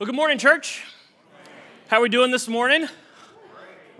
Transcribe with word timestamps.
Well, 0.00 0.06
good 0.06 0.16
morning, 0.16 0.38
church. 0.38 0.82
How 1.86 1.98
are 1.98 2.02
we 2.02 2.08
doing 2.08 2.32
this 2.32 2.48
morning? 2.48 2.88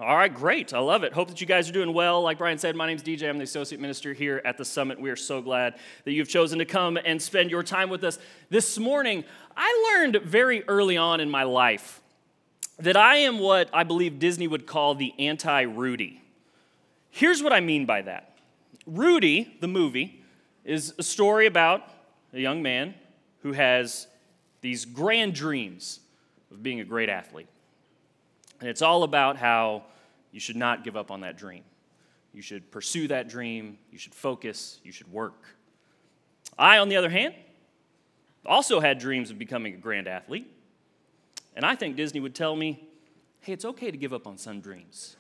All 0.01 0.17
right, 0.17 0.35
great. 0.35 0.75
I 0.75 0.81
love 0.81 1.05
it. 1.05 1.13
Hope 1.13 1.29
that 1.29 1.41
you 1.41 1.47
guys 1.47 1.71
are 1.71 1.73
doing 1.73 1.95
well. 1.95 2.21
Like 2.21 2.39
Brian 2.39 2.59
said, 2.59 2.75
my 2.75 2.89
name's 2.89 3.05
DJ. 3.05 3.28
I'm 3.28 3.39
the 3.39 3.44
associate 3.44 3.81
minister 3.81 4.12
here 4.12 4.42
at 4.44 4.58
the 4.58 4.65
summit. 4.65 5.00
We 5.00 5.08
are 5.10 5.17
so 5.17 5.41
glad 5.41 5.76
that 6.04 6.10
you've 6.10 6.28
chosen 6.28 6.58
to 6.58 6.65
come 6.65 6.96
and 6.96 7.22
spend 7.22 7.49
your 7.49 7.62
time 7.62 7.91
with 7.91 8.02
us. 8.02 8.18
This 8.50 8.77
morning, 8.77 9.22
I 9.57 9.95
learned 9.95 10.16
very 10.25 10.64
early 10.66 10.96
on 10.96 11.20
in 11.20 11.30
my 11.30 11.45
life 11.45 12.00
that 12.80 12.96
I 12.96 13.18
am 13.18 13.38
what 13.38 13.70
I 13.72 13.84
believe 13.84 14.18
Disney 14.18 14.48
would 14.48 14.66
call 14.66 14.96
the 14.96 15.14
anti 15.20 15.61
Rudy. 15.61 16.20
Here's 17.08 17.40
what 17.40 17.52
I 17.52 17.61
mean 17.61 17.86
by 17.86 18.02
that 18.02 18.36
Rudy, 18.84 19.56
the 19.61 19.68
movie, 19.68 20.24
is 20.64 20.92
a 20.98 21.04
story 21.04 21.46
about 21.46 21.84
a 22.32 22.40
young 22.40 22.64
man 22.64 22.95
who 23.42 23.52
has 23.52 24.08
these 24.64 24.86
grand 24.86 25.34
dreams 25.34 26.00
of 26.50 26.62
being 26.62 26.80
a 26.80 26.84
great 26.84 27.10
athlete. 27.10 27.48
And 28.60 28.68
it's 28.70 28.80
all 28.80 29.02
about 29.02 29.36
how 29.36 29.82
you 30.32 30.41
should 30.41 30.56
not 30.56 30.84
give 30.84 30.96
up 30.96 31.10
on 31.10 31.20
that 31.20 31.36
dream. 31.36 31.64
You 32.32 32.41
should 32.41 32.70
pursue 32.70 33.06
that 33.08 33.28
dream, 33.28 33.77
you 33.92 33.98
should 33.98 34.14
focus, 34.14 34.80
you 34.82 34.91
should 34.91 35.12
work. 35.12 35.34
I, 36.58 36.78
on 36.78 36.88
the 36.88 36.96
other 36.96 37.10
hand, 37.10 37.34
also 38.46 38.80
had 38.80 38.98
dreams 38.98 39.30
of 39.30 39.38
becoming 39.38 39.74
a 39.74 39.77
grand 39.77 40.08
athlete. 40.08 40.50
And 41.55 41.66
I 41.66 41.74
think 41.74 41.96
Disney 41.96 42.20
would 42.20 42.34
tell 42.34 42.56
me, 42.56 42.88
hey, 43.41 43.52
it's 43.52 43.66
okay 43.66 43.91
to 43.91 43.98
give 43.98 44.14
up 44.14 44.27
on 44.27 44.38
some 44.38 44.62
dreams. 44.62 45.16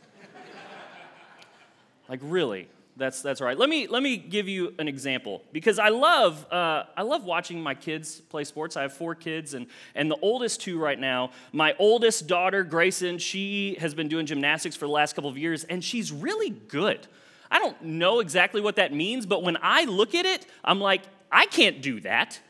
like, 2.08 2.20
really, 2.22 2.66
that's, 2.96 3.22
that's 3.22 3.40
right. 3.40 3.58
Let 3.58 3.68
me, 3.68 3.86
let 3.88 4.02
me 4.02 4.16
give 4.16 4.48
you 4.48 4.74
an 4.78 4.86
example 4.86 5.42
because 5.52 5.78
I 5.78 5.88
love, 5.88 6.46
uh, 6.52 6.84
I 6.96 7.02
love 7.02 7.24
watching 7.24 7.60
my 7.60 7.74
kids 7.74 8.20
play 8.20 8.44
sports. 8.44 8.76
I 8.76 8.82
have 8.82 8.92
four 8.92 9.14
kids, 9.14 9.54
and, 9.54 9.66
and 9.94 10.10
the 10.10 10.18
oldest 10.22 10.60
two 10.60 10.78
right 10.78 10.98
now, 10.98 11.30
my 11.52 11.74
oldest 11.78 12.28
daughter, 12.28 12.62
Grayson, 12.62 13.18
she 13.18 13.76
has 13.80 13.94
been 13.94 14.08
doing 14.08 14.26
gymnastics 14.26 14.76
for 14.76 14.86
the 14.86 14.92
last 14.92 15.14
couple 15.14 15.28
of 15.28 15.36
years, 15.36 15.64
and 15.64 15.82
she's 15.82 16.12
really 16.12 16.50
good. 16.50 17.06
I 17.50 17.58
don't 17.58 17.82
know 17.82 18.20
exactly 18.20 18.60
what 18.60 18.76
that 18.76 18.92
means, 18.92 19.26
but 19.26 19.42
when 19.42 19.56
I 19.60 19.84
look 19.84 20.14
at 20.14 20.24
it, 20.24 20.46
I'm 20.64 20.80
like, 20.80 21.02
I 21.30 21.46
can't 21.46 21.82
do 21.82 22.00
that. 22.00 22.40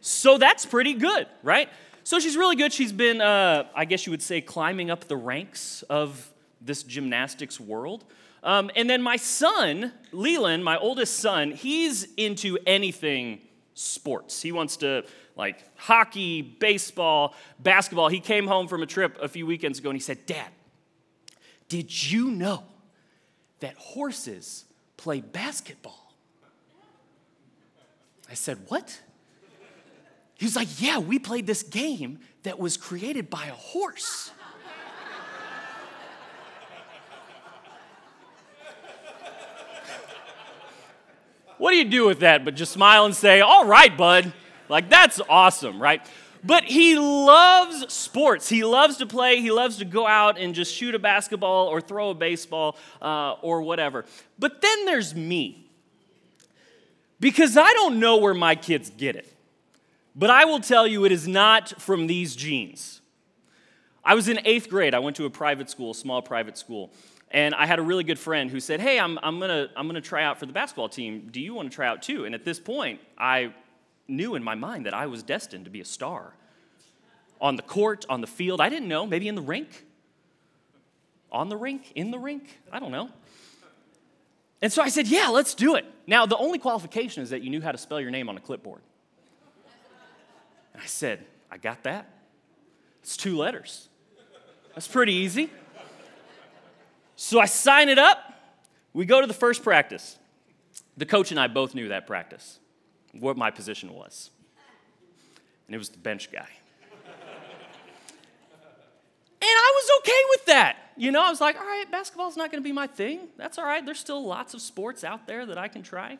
So 0.00 0.36
that's 0.36 0.66
pretty 0.66 0.94
good, 0.94 1.26
right? 1.42 1.70
So 2.02 2.20
she's 2.20 2.36
really 2.36 2.56
good. 2.56 2.74
She's 2.74 2.92
been, 2.92 3.22
uh, 3.22 3.64
I 3.74 3.86
guess 3.86 4.06
you 4.06 4.10
would 4.10 4.22
say, 4.22 4.42
climbing 4.42 4.90
up 4.90 5.04
the 5.08 5.16
ranks 5.16 5.82
of 5.88 6.30
this 6.60 6.82
gymnastics 6.82 7.58
world. 7.58 8.04
Um, 8.44 8.70
and 8.76 8.88
then 8.88 9.00
my 9.00 9.16
son, 9.16 9.90
Leland, 10.12 10.62
my 10.62 10.76
oldest 10.76 11.18
son, 11.18 11.50
he's 11.50 12.06
into 12.18 12.58
anything 12.66 13.40
sports. 13.72 14.42
He 14.42 14.52
wants 14.52 14.76
to 14.78 15.04
like 15.34 15.64
hockey, 15.76 16.42
baseball, 16.42 17.34
basketball. 17.58 18.08
He 18.08 18.20
came 18.20 18.46
home 18.46 18.68
from 18.68 18.82
a 18.82 18.86
trip 18.86 19.16
a 19.20 19.28
few 19.28 19.46
weekends 19.46 19.78
ago 19.78 19.88
and 19.88 19.96
he 19.96 20.00
said, 20.00 20.26
Dad, 20.26 20.48
did 21.68 22.12
you 22.12 22.30
know 22.30 22.64
that 23.60 23.74
horses 23.76 24.66
play 24.98 25.22
basketball? 25.22 26.12
I 28.30 28.34
said, 28.34 28.58
What? 28.68 29.00
He 30.34 30.44
was 30.44 30.54
like, 30.54 30.68
Yeah, 30.82 30.98
we 30.98 31.18
played 31.18 31.46
this 31.46 31.62
game 31.62 32.18
that 32.42 32.58
was 32.58 32.76
created 32.76 33.30
by 33.30 33.46
a 33.46 33.54
horse. 33.54 34.30
What 41.58 41.70
do 41.70 41.76
you 41.76 41.84
do 41.84 42.06
with 42.06 42.20
that 42.20 42.44
but 42.44 42.54
just 42.54 42.72
smile 42.72 43.04
and 43.04 43.14
say, 43.14 43.40
all 43.40 43.64
right, 43.64 43.96
bud? 43.96 44.32
Like, 44.68 44.88
that's 44.88 45.20
awesome, 45.28 45.80
right? 45.80 46.04
But 46.42 46.64
he 46.64 46.98
loves 46.98 47.92
sports. 47.92 48.48
He 48.48 48.64
loves 48.64 48.98
to 48.98 49.06
play. 49.06 49.40
He 49.40 49.50
loves 49.50 49.78
to 49.78 49.84
go 49.86 50.06
out 50.06 50.38
and 50.38 50.54
just 50.54 50.74
shoot 50.74 50.94
a 50.94 50.98
basketball 50.98 51.68
or 51.68 51.80
throw 51.80 52.10
a 52.10 52.14
baseball 52.14 52.76
uh, 53.00 53.32
or 53.40 53.62
whatever. 53.62 54.04
But 54.38 54.60
then 54.60 54.84
there's 54.84 55.14
me. 55.14 55.70
Because 57.18 57.56
I 57.56 57.72
don't 57.72 57.98
know 57.98 58.18
where 58.18 58.34
my 58.34 58.54
kids 58.54 58.90
get 58.90 59.16
it. 59.16 59.32
But 60.14 60.28
I 60.30 60.44
will 60.44 60.60
tell 60.60 60.86
you, 60.86 61.06
it 61.06 61.12
is 61.12 61.26
not 61.26 61.80
from 61.80 62.06
these 62.06 62.36
genes. 62.36 63.00
I 64.04 64.14
was 64.14 64.28
in 64.28 64.38
eighth 64.44 64.68
grade. 64.68 64.94
I 64.94 64.98
went 64.98 65.16
to 65.16 65.24
a 65.24 65.30
private 65.30 65.70
school, 65.70 65.94
small 65.94 66.20
private 66.20 66.58
school. 66.58 66.92
And 67.34 67.52
I 67.52 67.66
had 67.66 67.80
a 67.80 67.82
really 67.82 68.04
good 68.04 68.18
friend 68.18 68.48
who 68.48 68.60
said, 68.60 68.80
Hey, 68.80 68.98
I'm, 68.98 69.18
I'm 69.20 69.40
to 69.40 69.68
I'm 69.76 69.88
gonna 69.88 70.00
try 70.00 70.22
out 70.22 70.38
for 70.38 70.46
the 70.46 70.52
basketball 70.52 70.88
team. 70.88 71.28
Do 71.32 71.40
you 71.40 71.52
want 71.52 71.68
to 71.68 71.74
try 71.74 71.88
out 71.88 72.00
too? 72.00 72.26
And 72.26 72.34
at 72.34 72.44
this 72.44 72.60
point, 72.60 73.00
I 73.18 73.52
knew 74.06 74.36
in 74.36 74.44
my 74.44 74.54
mind 74.54 74.86
that 74.86 74.94
I 74.94 75.06
was 75.06 75.24
destined 75.24 75.64
to 75.64 75.70
be 75.70 75.80
a 75.80 75.84
star. 75.84 76.32
On 77.40 77.56
the 77.56 77.62
court, 77.62 78.06
on 78.08 78.20
the 78.20 78.28
field, 78.28 78.60
I 78.60 78.68
didn't 78.68 78.86
know, 78.86 79.04
maybe 79.04 79.26
in 79.26 79.34
the 79.34 79.42
rink. 79.42 79.84
On 81.32 81.48
the 81.48 81.56
rink, 81.56 81.90
in 81.96 82.12
the 82.12 82.20
rink, 82.20 82.60
I 82.70 82.78
don't 82.78 82.92
know. 82.92 83.10
And 84.62 84.72
so 84.72 84.80
I 84.80 84.88
said, 84.88 85.08
Yeah, 85.08 85.26
let's 85.26 85.54
do 85.54 85.74
it. 85.74 85.86
Now, 86.06 86.26
the 86.26 86.36
only 86.36 86.60
qualification 86.60 87.24
is 87.24 87.30
that 87.30 87.42
you 87.42 87.50
knew 87.50 87.60
how 87.60 87.72
to 87.72 87.78
spell 87.78 88.00
your 88.00 88.12
name 88.12 88.28
on 88.28 88.36
a 88.36 88.40
clipboard. 88.40 88.82
And 90.72 90.80
I 90.80 90.86
said, 90.86 91.26
I 91.50 91.58
got 91.58 91.82
that. 91.82 92.08
It's 93.02 93.16
two 93.16 93.36
letters. 93.36 93.88
That's 94.74 94.86
pretty 94.86 95.14
easy. 95.14 95.50
So 97.24 97.40
I 97.40 97.46
sign 97.46 97.88
it 97.88 97.98
up. 97.98 98.18
We 98.92 99.06
go 99.06 99.22
to 99.22 99.26
the 99.26 99.32
first 99.32 99.62
practice. 99.62 100.18
The 100.98 101.06
coach 101.06 101.30
and 101.30 101.40
I 101.40 101.46
both 101.46 101.74
knew 101.74 101.88
that 101.88 102.06
practice, 102.06 102.58
what 103.12 103.38
my 103.38 103.50
position 103.50 103.94
was. 103.94 104.28
And 105.66 105.74
it 105.74 105.78
was 105.78 105.88
the 105.88 105.96
bench 105.96 106.30
guy. 106.30 106.46
And 109.40 109.50
I 109.50 109.72
was 109.74 109.90
okay 110.00 110.22
with 110.30 110.44
that. 110.46 110.76
You 110.98 111.12
know, 111.12 111.24
I 111.24 111.30
was 111.30 111.40
like, 111.40 111.58
all 111.58 111.66
right, 111.66 111.90
basketball's 111.90 112.36
not 112.36 112.50
going 112.50 112.62
to 112.62 112.66
be 112.66 112.72
my 112.72 112.86
thing. 112.86 113.28
That's 113.38 113.56
all 113.56 113.64
right. 113.64 113.84
There's 113.84 113.98
still 113.98 114.22
lots 114.22 114.52
of 114.52 114.60
sports 114.60 115.02
out 115.02 115.26
there 115.26 115.46
that 115.46 115.56
I 115.56 115.68
can 115.68 115.82
try. 115.82 116.18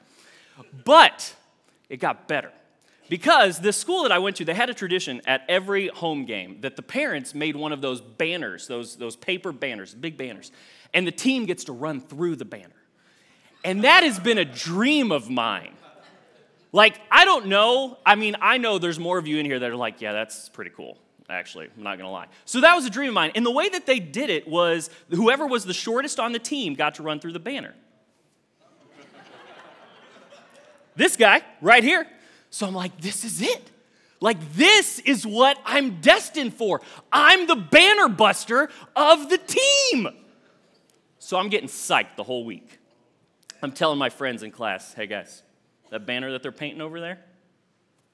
But 0.86 1.34
it 1.90 1.98
got 1.98 2.28
better. 2.28 2.50
Because 3.10 3.60
the 3.60 3.74
school 3.74 4.04
that 4.04 4.12
I 4.12 4.18
went 4.18 4.36
to, 4.36 4.46
they 4.46 4.54
had 4.54 4.70
a 4.70 4.74
tradition 4.74 5.20
at 5.26 5.44
every 5.50 5.88
home 5.88 6.24
game 6.24 6.62
that 6.62 6.76
the 6.76 6.82
parents 6.82 7.34
made 7.34 7.56
one 7.56 7.72
of 7.72 7.82
those 7.82 8.00
banners, 8.00 8.66
those, 8.66 8.96
those 8.96 9.16
paper 9.16 9.52
banners, 9.52 9.94
big 9.94 10.16
banners 10.16 10.50
and 10.94 11.06
the 11.06 11.12
team 11.12 11.44
gets 11.44 11.64
to 11.64 11.72
run 11.72 12.00
through 12.00 12.36
the 12.36 12.44
banner. 12.44 12.70
And 13.64 13.84
that 13.84 14.04
has 14.04 14.18
been 14.18 14.38
a 14.38 14.44
dream 14.44 15.10
of 15.10 15.28
mine. 15.28 15.74
Like, 16.72 17.00
I 17.10 17.24
don't 17.24 17.46
know. 17.46 17.98
I 18.06 18.14
mean, 18.14 18.36
I 18.40 18.58
know 18.58 18.78
there's 18.78 18.98
more 18.98 19.18
of 19.18 19.26
you 19.26 19.38
in 19.38 19.46
here 19.46 19.58
that 19.58 19.70
are 19.70 19.76
like, 19.76 20.00
yeah, 20.00 20.12
that's 20.12 20.48
pretty 20.48 20.70
cool, 20.70 20.98
actually. 21.28 21.68
I'm 21.76 21.82
not 21.82 21.98
gonna 21.98 22.10
lie. 22.10 22.26
So 22.44 22.60
that 22.60 22.74
was 22.74 22.84
a 22.84 22.90
dream 22.90 23.08
of 23.08 23.14
mine. 23.14 23.32
And 23.34 23.44
the 23.44 23.50
way 23.50 23.68
that 23.68 23.86
they 23.86 23.98
did 23.98 24.30
it 24.30 24.48
was 24.48 24.90
whoever 25.10 25.46
was 25.46 25.64
the 25.64 25.74
shortest 25.74 26.20
on 26.20 26.32
the 26.32 26.38
team 26.38 26.74
got 26.74 26.96
to 26.96 27.02
run 27.02 27.20
through 27.20 27.32
the 27.32 27.40
banner. 27.40 27.74
this 30.96 31.16
guy 31.16 31.42
right 31.60 31.84
here. 31.84 32.06
So 32.50 32.66
I'm 32.66 32.74
like, 32.74 33.00
this 33.00 33.24
is 33.24 33.42
it. 33.42 33.70
Like, 34.20 34.54
this 34.54 35.00
is 35.00 35.26
what 35.26 35.58
I'm 35.64 36.00
destined 36.00 36.54
for. 36.54 36.80
I'm 37.12 37.46
the 37.46 37.56
banner 37.56 38.08
buster 38.08 38.70
of 38.94 39.28
the 39.28 39.38
team. 39.38 40.23
So 41.24 41.38
I'm 41.38 41.48
getting 41.48 41.70
psyched 41.70 42.16
the 42.16 42.22
whole 42.22 42.44
week. 42.44 42.78
I'm 43.62 43.72
telling 43.72 43.98
my 43.98 44.10
friends 44.10 44.42
in 44.42 44.50
class, 44.50 44.92
hey 44.92 45.06
guys, 45.06 45.42
that 45.88 46.04
banner 46.04 46.30
that 46.32 46.42
they're 46.42 46.52
painting 46.52 46.82
over 46.82 47.00
there, 47.00 47.18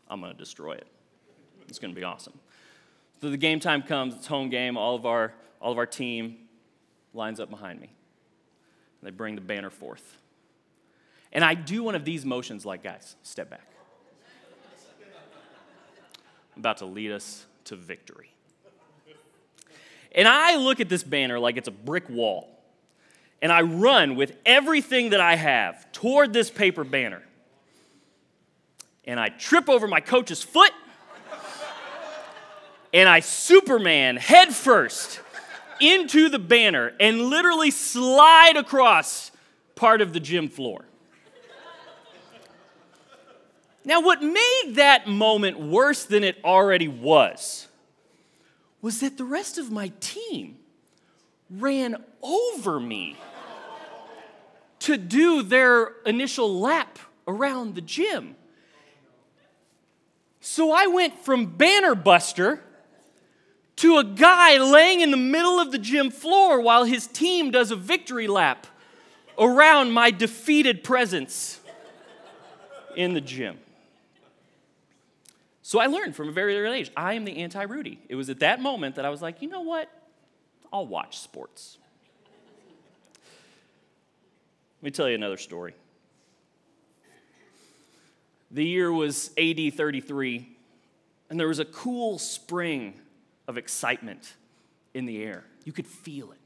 I'm 0.06 0.20
gonna 0.20 0.32
destroy 0.32 0.74
it. 0.74 0.86
It's 1.66 1.80
gonna 1.80 1.92
be 1.92 2.04
awesome. 2.04 2.38
So 3.20 3.28
the 3.28 3.36
game 3.36 3.58
time 3.58 3.82
comes, 3.82 4.14
it's 4.14 4.28
home 4.28 4.48
game, 4.48 4.76
all 4.76 4.94
of 4.94 5.06
our, 5.06 5.34
all 5.60 5.72
of 5.72 5.78
our 5.78 5.86
team 5.86 6.36
lines 7.12 7.40
up 7.40 7.50
behind 7.50 7.80
me. 7.80 7.88
And 7.88 9.08
they 9.08 9.10
bring 9.10 9.34
the 9.34 9.40
banner 9.40 9.70
forth. 9.70 10.16
And 11.32 11.42
I 11.42 11.54
do 11.54 11.82
one 11.82 11.96
of 11.96 12.04
these 12.04 12.24
motions 12.24 12.64
like, 12.64 12.84
guys, 12.84 13.16
step 13.24 13.50
back. 13.50 13.66
I'm 16.54 16.60
about 16.60 16.76
to 16.76 16.86
lead 16.86 17.10
us 17.10 17.44
to 17.64 17.74
victory. 17.74 18.32
And 20.12 20.28
I 20.28 20.58
look 20.58 20.78
at 20.78 20.88
this 20.88 21.02
banner 21.02 21.40
like 21.40 21.56
it's 21.56 21.66
a 21.66 21.72
brick 21.72 22.08
wall 22.08 22.59
and 23.42 23.52
I 23.52 23.62
run 23.62 24.16
with 24.16 24.36
everything 24.44 25.10
that 25.10 25.20
I 25.20 25.36
have 25.36 25.90
toward 25.92 26.32
this 26.32 26.50
paper 26.50 26.84
banner. 26.84 27.22
And 29.04 29.18
I 29.18 29.30
trip 29.30 29.68
over 29.68 29.86
my 29.86 30.00
coach's 30.00 30.42
foot, 30.42 30.72
and 32.92 33.08
I 33.08 33.20
Superman 33.20 34.16
headfirst 34.16 35.20
into 35.80 36.28
the 36.28 36.38
banner 36.38 36.92
and 37.00 37.22
literally 37.22 37.70
slide 37.70 38.56
across 38.56 39.30
part 39.74 40.00
of 40.00 40.12
the 40.12 40.20
gym 40.20 40.48
floor. 40.48 40.84
Now, 43.82 44.02
what 44.02 44.22
made 44.22 44.72
that 44.74 45.08
moment 45.08 45.58
worse 45.58 46.04
than 46.04 46.22
it 46.22 46.36
already 46.44 46.88
was 46.88 47.66
was 48.82 49.00
that 49.00 49.16
the 49.16 49.24
rest 49.24 49.56
of 49.56 49.70
my 49.70 49.92
team 50.00 50.58
ran 51.48 51.96
over 52.22 52.78
me 52.78 53.16
to 54.80 54.96
do 54.96 55.42
their 55.42 55.92
initial 56.06 56.60
lap 56.60 56.98
around 57.26 57.74
the 57.74 57.80
gym. 57.80 58.34
So 60.40 60.72
I 60.72 60.86
went 60.86 61.18
from 61.18 61.46
banner 61.46 61.94
buster 61.94 62.62
to 63.76 63.98
a 63.98 64.04
guy 64.04 64.58
laying 64.58 65.00
in 65.00 65.10
the 65.10 65.16
middle 65.16 65.60
of 65.60 65.70
the 65.72 65.78
gym 65.78 66.10
floor 66.10 66.60
while 66.60 66.84
his 66.84 67.06
team 67.06 67.50
does 67.50 67.70
a 67.70 67.76
victory 67.76 68.26
lap 68.26 68.66
around 69.38 69.92
my 69.92 70.10
defeated 70.10 70.82
presence 70.84 71.60
in 72.96 73.14
the 73.14 73.20
gym. 73.20 73.58
So 75.62 75.78
I 75.78 75.86
learned 75.86 76.16
from 76.16 76.28
a 76.28 76.32
very 76.32 76.58
early 76.58 76.80
age 76.80 76.90
I 76.96 77.14
am 77.14 77.24
the 77.24 77.36
anti 77.38 77.62
Rudy. 77.62 78.00
It 78.08 78.16
was 78.16 78.28
at 78.28 78.40
that 78.40 78.60
moment 78.60 78.96
that 78.96 79.04
I 79.04 79.10
was 79.10 79.22
like, 79.22 79.40
you 79.40 79.48
know 79.48 79.60
what? 79.60 79.88
I'll 80.72 80.86
watch 80.86 81.18
sports. 81.18 81.78
Let 84.80 84.84
me 84.84 84.90
tell 84.92 85.08
you 85.10 85.14
another 85.14 85.36
story. 85.36 85.74
The 88.50 88.64
year 88.64 88.90
was 88.90 89.30
AD 89.36 89.74
33, 89.74 90.48
and 91.28 91.38
there 91.38 91.48
was 91.48 91.58
a 91.58 91.66
cool 91.66 92.18
spring 92.18 92.94
of 93.46 93.58
excitement 93.58 94.34
in 94.94 95.04
the 95.04 95.22
air. 95.22 95.44
You 95.64 95.72
could 95.72 95.86
feel 95.86 96.32
it. 96.32 96.38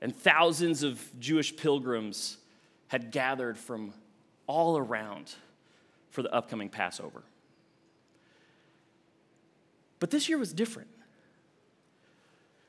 And 0.00 0.16
thousands 0.16 0.82
of 0.82 1.02
Jewish 1.20 1.54
pilgrims 1.54 2.38
had 2.88 3.10
gathered 3.10 3.58
from 3.58 3.92
all 4.46 4.78
around 4.78 5.34
for 6.08 6.22
the 6.22 6.32
upcoming 6.32 6.70
Passover. 6.70 7.22
But 9.98 10.10
this 10.10 10.28
year 10.28 10.38
was 10.38 10.54
different 10.54 10.88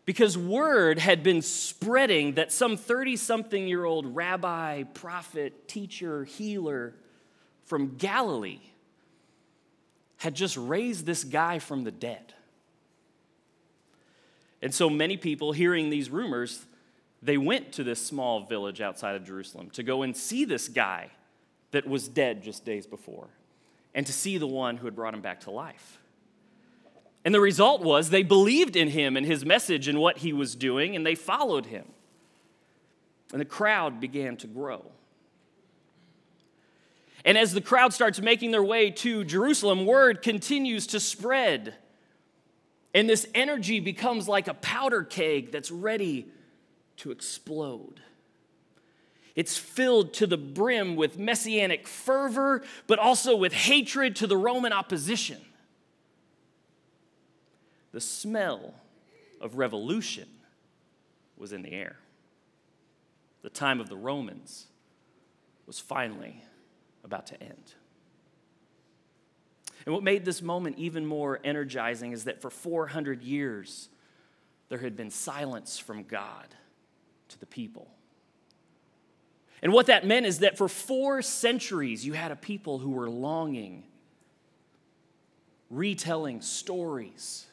because 0.06 0.38
word 0.38 1.00
had 1.00 1.24
been 1.24 1.42
spreading 1.42 2.36
that 2.36 2.52
some 2.52 2.78
30 2.78 3.16
something 3.16 3.68
year 3.68 3.86
old 3.86 4.16
rabbi, 4.16 4.84
prophet, 4.84 5.68
teacher, 5.68 6.24
healer 6.24 6.94
from 7.66 7.96
Galilee 7.98 8.60
had 10.18 10.36
just 10.36 10.56
raised 10.58 11.06
this 11.06 11.24
guy 11.24 11.60
from 11.60 11.84
the 11.84 11.92
dead. 11.92 12.34
And 14.62 14.74
so 14.74 14.90
many 14.90 15.18
people 15.18 15.52
hearing 15.52 15.90
these 15.90 16.10
rumors, 16.10 16.66
they 17.22 17.38
went 17.38 17.74
to 17.74 17.84
this 17.84 18.04
small 18.04 18.46
village 18.46 18.82
outside 18.82 19.16
of 19.16 19.26
Jerusalem 19.26 19.70
to 19.72 19.84
go 19.84 20.04
and 20.04 20.16
see 20.16 20.46
this 20.46 20.68
guy 20.68 21.10
that 21.72 21.88
was 21.88 22.08
dead 22.08 22.44
just 22.44 22.64
days 22.64 22.88
before 22.88 23.28
and 23.94 24.06
to 24.06 24.14
see 24.14 24.38
the 24.38 24.48
one 24.48 24.78
who 24.78 24.86
had 24.86 24.96
brought 24.96 25.14
him 25.14 25.22
back 25.22 25.42
to 25.42 25.52
life. 25.52 26.00
And 27.26 27.34
the 27.34 27.42
result 27.42 27.82
was 27.82 28.12
they 28.12 28.22
believed 28.22 28.76
in 28.76 28.90
him 28.90 29.18
and 29.18 29.26
his 29.26 29.44
message 29.44 29.88
and 29.88 30.00
what 30.00 30.20
he 30.20 30.32
was 30.32 30.56
doing, 30.56 30.96
and 30.96 31.04
they 31.04 31.16
followed 31.16 31.66
him. 31.66 31.86
And 33.32 33.42
the 33.42 33.46
crowd 33.46 34.00
began 34.00 34.38
to 34.38 34.48
grow. 34.48 34.86
And 37.26 37.36
as 37.36 37.54
the 37.54 37.62
crowd 37.62 37.92
starts 37.92 38.22
making 38.22 38.52
their 38.52 38.64
way 38.64 38.92
to 38.92 39.24
Jerusalem, 39.24 39.88
word 39.88 40.22
continues 40.22 40.86
to 40.88 41.00
spread. 41.00 41.74
And 42.94 43.10
this 43.10 43.26
energy 43.34 43.80
becomes 43.80 44.28
like 44.28 44.48
a 44.48 44.54
powder 44.54 45.04
keg 45.04 45.52
that's 45.52 45.72
ready 45.72 46.28
to 46.98 47.10
explode. 47.10 48.02
It's 49.36 49.58
filled 49.58 50.14
to 50.14 50.28
the 50.28 50.38
brim 50.38 50.96
with 50.96 51.18
messianic 51.18 51.88
fervor, 51.88 52.64
but 52.86 53.00
also 53.00 53.36
with 53.36 53.52
hatred 53.52 54.16
to 54.18 54.28
the 54.28 54.38
Roman 54.38 54.72
opposition 54.72 55.42
the 57.96 58.02
smell 58.02 58.74
of 59.40 59.56
revolution 59.56 60.28
was 61.38 61.54
in 61.54 61.62
the 61.62 61.72
air. 61.72 61.96
The 63.42 63.50
time 63.50 63.80
of 63.80 63.88
the 63.88 63.96
Romans 63.96 64.66
was 65.66 65.80
finally 65.80 66.44
about 67.06 67.28
to 67.28 67.42
end. 67.42 67.74
And 69.86 69.96
what 69.96 70.04
made 70.04 70.26
this 70.26 70.42
moment 70.42 70.78
even 70.78 71.06
more 71.06 71.40
energizing 71.46 72.12
is 72.12 72.26
that 72.26 72.42
for 72.42 72.50
400 72.50 73.24
years, 73.24 73.88
there 74.68 74.80
had 74.80 74.98
been 74.98 75.10
silence 75.10 75.80
from 75.80 76.04
God 76.04 76.48
to 77.30 77.40
the 77.40 77.46
people. 77.46 77.88
And 79.62 79.72
what 79.72 79.86
that 79.86 80.06
meant 80.06 80.26
is 80.26 80.40
that 80.40 80.58
for 80.58 80.68
four 80.68 81.22
centuries, 81.22 82.06
you 82.06 82.12
had 82.12 82.34
a 82.34 82.36
people 82.36 82.78
who 82.78 82.90
were 82.90 83.10
longing, 83.10 83.86
retelling 85.70 86.42
stories 86.42 87.46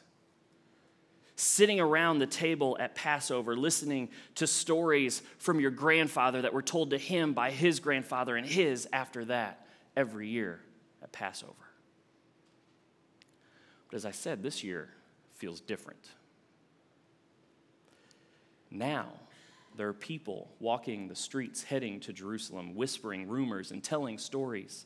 sitting 1.35 1.79
around 1.79 2.19
the 2.19 2.27
table 2.27 2.77
at 2.79 2.95
Passover, 2.95 3.55
listening 3.55 4.09
to 4.35 4.45
stories 4.45 5.21
from 5.37 5.59
your 5.59 5.71
grandfather 5.71 6.41
that 6.43 6.53
were 6.53 6.61
told 6.61 6.91
to 6.91 6.97
him 6.97 7.33
by 7.33 7.51
his 7.51 7.79
grandfather 7.79 8.35
and 8.35 8.45
his 8.45 8.87
after 8.93 9.25
that 9.25 9.65
every 9.95 10.27
year 10.27 10.59
at 11.01 11.11
Passover. 11.11 11.53
But 13.89 13.97
as 13.97 14.05
I 14.05 14.11
said, 14.11 14.43
this 14.43 14.63
year 14.63 14.89
feels 15.35 15.59
different. 15.59 16.09
Now, 18.69 19.07
there 19.75 19.87
are 19.87 19.93
people 19.93 20.49
walking 20.59 21.07
the 21.07 21.15
streets 21.15 21.63
heading 21.63 21.99
to 22.01 22.13
Jerusalem, 22.13 22.75
whispering 22.75 23.27
rumors 23.27 23.71
and 23.71 23.83
telling 23.83 24.17
stories 24.17 24.85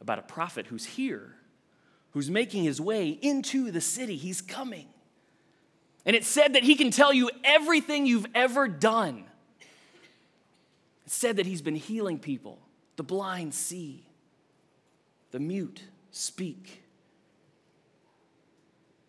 about 0.00 0.18
a 0.18 0.22
prophet 0.22 0.66
who's 0.66 0.84
here, 0.84 1.34
who's 2.10 2.30
making 2.30 2.64
his 2.64 2.80
way 2.80 3.10
into 3.10 3.70
the 3.70 3.80
city. 3.80 4.16
He's 4.16 4.40
coming. 4.40 4.86
And 6.06 6.14
it 6.14 6.24
said 6.24 6.54
that 6.54 6.62
he 6.62 6.76
can 6.76 6.92
tell 6.92 7.12
you 7.12 7.30
everything 7.42 8.06
you've 8.06 8.28
ever 8.32 8.68
done. 8.68 9.24
It 11.04 11.10
said 11.10 11.36
that 11.36 11.46
he's 11.46 11.62
been 11.62 11.74
healing 11.74 12.20
people. 12.20 12.60
The 12.94 13.02
blind 13.02 13.52
see, 13.52 14.06
the 15.32 15.40
mute 15.40 15.82
speak. 16.12 16.84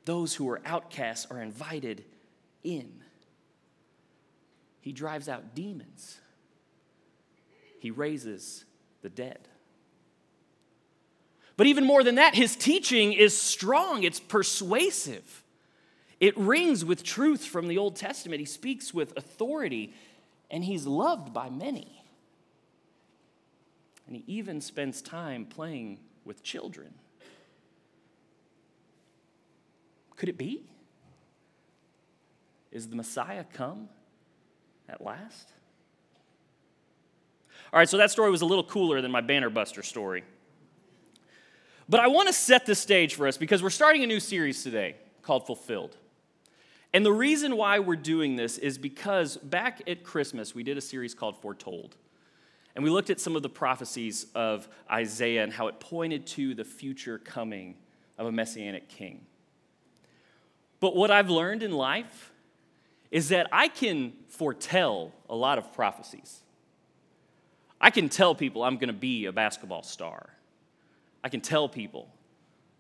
Those 0.06 0.34
who 0.34 0.50
are 0.50 0.60
outcasts 0.66 1.28
are 1.30 1.42
invited 1.42 2.04
in. 2.64 2.92
He 4.82 4.92
drives 4.92 5.30
out 5.30 5.54
demons. 5.54 6.18
He 7.80 7.92
raises 7.92 8.66
the 9.04 9.10
dead. 9.10 9.48
But 11.58 11.68
even 11.68 11.86
more 11.86 12.04
than 12.04 12.16
that, 12.16 12.36
his 12.36 12.56
teaching 12.56 13.14
is 13.14 13.40
strong, 13.40 14.04
it's 14.04 14.20
persuasive. 14.20 15.44
It 16.20 16.36
rings 16.38 16.84
with 16.84 17.04
truth 17.04 17.46
from 17.46 17.68
the 17.68 17.78
Old 17.78 17.96
Testament. 17.96 18.40
He 18.40 18.46
speaks 18.46 18.94
with 18.94 19.16
authority, 19.16 19.94
and 20.50 20.64
he's 20.64 20.88
loved 20.88 21.34
by 21.34 21.50
many. 21.50 22.04
And 24.08 24.16
he 24.16 24.24
even 24.26 24.62
spends 24.62 25.02
time 25.02 25.46
playing 25.46 26.00
with 26.26 26.42
children. 26.42 26.94
Could 30.16 30.30
it 30.30 30.38
be? 30.38 30.64
Is 32.72 32.88
the 32.88 32.96
Messiah 32.96 33.46
come 33.54 33.90
at 34.90 35.04
last? 35.04 35.52
All 37.72 37.80
right, 37.80 37.88
so 37.88 37.98
that 37.98 38.12
story 38.12 38.32
was 38.32 38.42
a 38.42 38.46
little 38.46 38.64
cooler 38.64 39.02
than 39.02 39.12
my 39.12 39.22
banner 39.22 39.50
buster 39.50 39.84
story. 39.84 40.24
But 41.90 42.00
I 42.00 42.08
want 42.08 42.28
to 42.28 42.34
set 42.34 42.66
the 42.66 42.76
stage 42.76 43.16
for 43.16 43.28
us 43.28 43.38
because 43.38 43.62
we're 43.62 43.70
starting 43.70 44.04
a 44.04 44.08
new 44.08 44.20
series 44.20 44.64
today 44.64 44.96
called 45.22 45.46
Fulfilled. 45.46 45.96
And 46.94 47.06
the 47.06 47.12
reason 47.12 47.58
why 47.58 47.80
we're 47.80 47.96
doing 47.96 48.36
this 48.36 48.58
is 48.58 48.78
because 48.78 49.38
back 49.38 49.82
at 49.88 50.04
Christmas, 50.04 50.56
we 50.56 50.64
did 50.64 50.78
a 50.78 50.82
series 50.82 51.14
called 51.14 51.38
Foretold. 51.42 51.96
And 52.76 52.84
we 52.84 52.90
looked 52.90 53.10
at 53.10 53.20
some 53.20 53.36
of 53.36 53.42
the 53.42 53.50
prophecies 53.50 54.28
of 54.36 54.68
Isaiah 54.90 55.44
and 55.44 55.52
how 55.52 55.68
it 55.68 55.80
pointed 55.80 56.28
to 56.28 56.54
the 56.54 56.64
future 56.64 57.18
coming 57.18 57.76
of 58.18 58.28
a 58.28 58.32
messianic 58.32 58.88
king. 58.88 59.26
But 60.80 60.96
what 60.96 61.12
I've 61.12 61.30
learned 61.30 61.64
in 61.64 61.72
life 61.72 62.32
is 63.10 63.30
that 63.30 63.48
I 63.52 63.68
can 63.68 64.14
foretell 64.28 65.12
a 65.30 65.36
lot 65.36 65.58
of 65.58 65.74
prophecies. 65.74 66.42
I 67.80 67.90
can 67.90 68.10
tell 68.10 68.36
people 68.36 68.64
I'm 68.64 68.76
going 68.76 68.88
to 68.88 68.94
be 68.94 69.26
a 69.26 69.32
basketball 69.32 69.84
star. 69.84 70.30
I 71.24 71.30
can 71.30 71.42
tell 71.42 71.68
people 71.68 72.10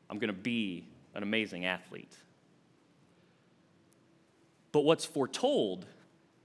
I'm 0.09 0.19
going 0.19 0.33
to 0.33 0.33
be 0.33 0.87
an 1.15 1.23
amazing 1.23 1.65
athlete. 1.65 2.15
But 4.71 4.81
what's 4.81 5.05
foretold 5.05 5.85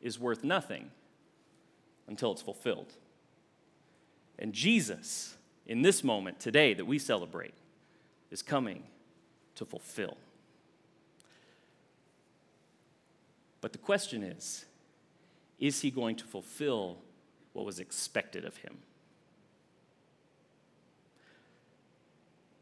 is 0.00 0.18
worth 0.18 0.44
nothing 0.44 0.90
until 2.06 2.32
it's 2.32 2.42
fulfilled. 2.42 2.94
And 4.38 4.52
Jesus, 4.52 5.36
in 5.66 5.82
this 5.82 6.02
moment 6.02 6.40
today 6.40 6.74
that 6.74 6.84
we 6.84 6.98
celebrate, 6.98 7.54
is 8.30 8.42
coming 8.42 8.84
to 9.54 9.64
fulfill. 9.64 10.16
But 13.60 13.72
the 13.72 13.78
question 13.78 14.22
is 14.22 14.66
is 15.58 15.80
he 15.80 15.90
going 15.90 16.16
to 16.16 16.24
fulfill 16.24 16.98
what 17.52 17.64
was 17.64 17.78
expected 17.78 18.44
of 18.44 18.56
him? 18.56 18.78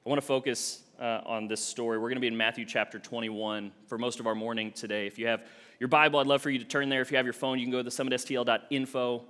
I 0.05 0.09
want 0.09 0.19
to 0.19 0.27
focus 0.27 0.81
uh, 0.99 1.21
on 1.27 1.47
this 1.47 1.63
story. 1.63 1.99
We're 1.99 2.09
going 2.09 2.17
to 2.17 2.23
be 2.23 2.27
in 2.27 2.37
Matthew 2.37 2.65
chapter 2.65 2.99
21 2.99 3.71
for 3.87 3.99
most 3.99 4.19
of 4.19 4.27
our 4.27 4.35
morning 4.35 4.73
today. 4.73 5.07
If 5.07 5.19
you 5.19 5.27
have 5.27 5.43
your 5.79 5.89
Bible, 5.89 6.21
I'd 6.21 6.27
love 6.27 6.41
for 6.41 6.49
you 6.49 6.59
to 6.59 6.65
turn 6.65 6.89
there. 6.89 7.03
If 7.03 7.11
you 7.11 7.19
have 7.19 7.27
your 7.27 7.35
phone, 7.35 7.59
you 7.59 7.67
can 7.67 7.73
go 7.73 7.83
to 7.83 7.91
summitstl.info. 7.91 9.23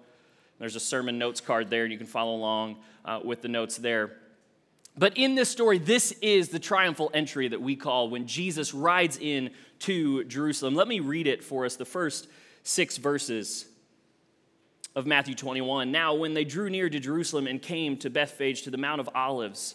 There's 0.61 0.77
a 0.77 0.81
sermon 0.81 1.19
notes 1.19 1.41
card 1.41 1.71
there, 1.71 1.83
and 1.83 1.91
you 1.91 1.99
can 1.99 2.07
follow 2.07 2.37
along 2.37 2.77
uh, 3.05 3.19
with 3.25 3.43
the 3.43 3.49
notes 3.49 3.79
there. 3.79 4.13
But 4.97 5.19
in 5.19 5.35
this 5.35 5.49
story, 5.49 5.79
this 5.79 6.13
is 6.23 6.51
the 6.51 6.61
triumphal 6.61 7.11
entry 7.15 7.49
that 7.49 7.61
we 7.61 7.75
call 7.75 8.09
when 8.09 8.29
Jesus 8.29 8.73
rides 8.73 9.19
in 9.21 9.51
to 9.81 10.23
Jerusalem. 10.27 10.77
Let 10.77 10.87
me 10.87 11.01
read 11.01 11.27
it 11.27 11.43
for 11.43 11.65
us, 11.65 11.75
the 11.75 11.85
first 11.85 12.29
six 12.63 12.97
verses 12.97 13.67
of 14.95 15.05
Matthew 15.05 15.35
21. 15.35 15.91
Now, 15.91 16.15
when 16.15 16.33
they 16.33 16.45
drew 16.45 16.71
near 16.71 16.89
to 16.89 17.01
Jerusalem 17.01 17.49
and 17.49 17.61
came 17.61 17.97
to 17.97 18.09
Bethphage 18.09 18.63
to 18.63 18.71
the 18.71 18.79
Mount 18.79 19.01
of 19.01 19.11
Olives, 19.17 19.75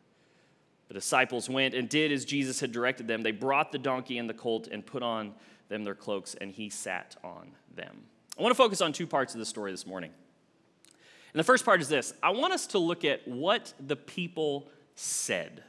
The 0.91 0.95
disciples 0.95 1.49
went 1.49 1.73
and 1.73 1.87
did 1.87 2.11
as 2.11 2.25
Jesus 2.25 2.59
had 2.59 2.73
directed 2.73 3.07
them. 3.07 3.21
They 3.21 3.31
brought 3.31 3.71
the 3.71 3.77
donkey 3.77 4.17
and 4.17 4.29
the 4.29 4.33
colt 4.33 4.67
and 4.67 4.85
put 4.85 5.01
on 5.01 5.33
them 5.69 5.85
their 5.85 5.95
cloaks, 5.95 6.35
and 6.41 6.51
he 6.51 6.69
sat 6.69 7.15
on 7.23 7.53
them. 7.73 8.01
I 8.37 8.41
want 8.41 8.51
to 8.51 8.57
focus 8.57 8.81
on 8.81 8.91
two 8.91 9.07
parts 9.07 9.33
of 9.33 9.39
the 9.39 9.45
story 9.45 9.71
this 9.71 9.87
morning. 9.87 10.11
And 10.83 11.39
the 11.39 11.45
first 11.45 11.63
part 11.63 11.79
is 11.79 11.87
this 11.87 12.13
I 12.21 12.31
want 12.31 12.51
us 12.51 12.67
to 12.67 12.77
look 12.77 13.05
at 13.05 13.25
what 13.25 13.73
the 13.79 13.95
people 13.95 14.67
said. 14.95 15.63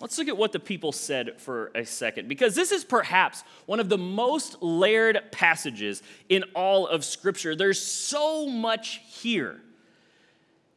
Let's 0.00 0.16
look 0.16 0.28
at 0.28 0.38
what 0.38 0.52
the 0.52 0.60
people 0.60 0.90
said 0.90 1.38
for 1.38 1.70
a 1.74 1.84
second, 1.84 2.26
because 2.26 2.54
this 2.54 2.72
is 2.72 2.84
perhaps 2.84 3.44
one 3.66 3.80
of 3.80 3.90
the 3.90 3.98
most 3.98 4.62
layered 4.62 5.20
passages 5.30 6.02
in 6.30 6.44
all 6.54 6.86
of 6.86 7.04
Scripture. 7.04 7.54
There's 7.54 7.82
so 7.82 8.46
much 8.46 9.02
here 9.04 9.60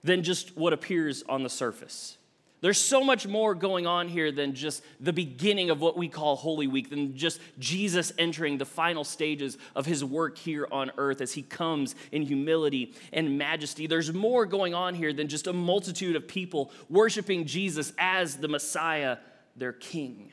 than 0.04 0.24
just 0.24 0.58
what 0.58 0.74
appears 0.74 1.24
on 1.30 1.44
the 1.44 1.50
surface. 1.50 2.18
There's 2.60 2.80
so 2.80 3.04
much 3.04 3.28
more 3.28 3.54
going 3.54 3.86
on 3.86 4.08
here 4.08 4.32
than 4.32 4.56
just 4.56 4.84
the 5.00 5.14
beginning 5.14 5.70
of 5.70 5.80
what 5.80 5.96
we 5.96 6.10
call 6.10 6.36
Holy 6.36 6.66
Week, 6.66 6.90
than 6.90 7.16
just 7.16 7.40
Jesus 7.60 8.12
entering 8.18 8.58
the 8.58 8.66
final 8.66 9.04
stages 9.04 9.60
of 9.76 9.86
his 9.86 10.04
work 10.04 10.40
here 10.40 10.68
on 10.72 10.92
earth 10.98 11.22
as 11.22 11.34
he 11.34 11.44
comes 11.44 11.94
in 12.12 12.24
humility 12.24 12.96
and 13.14 13.38
majesty. 13.38 13.86
There's 13.86 14.12
more 14.12 14.48
going 14.48 14.74
on 14.74 14.96
here 14.96 15.14
than 15.14 15.28
just 15.28 15.46
a 15.46 15.54
multitude 15.54 16.16
of 16.16 16.28
people 16.28 16.72
worshiping 16.90 17.46
Jesus 17.46 17.94
as 18.00 18.38
the 18.38 18.48
Messiah, 18.48 19.18
their 19.56 19.74
King. 19.74 20.32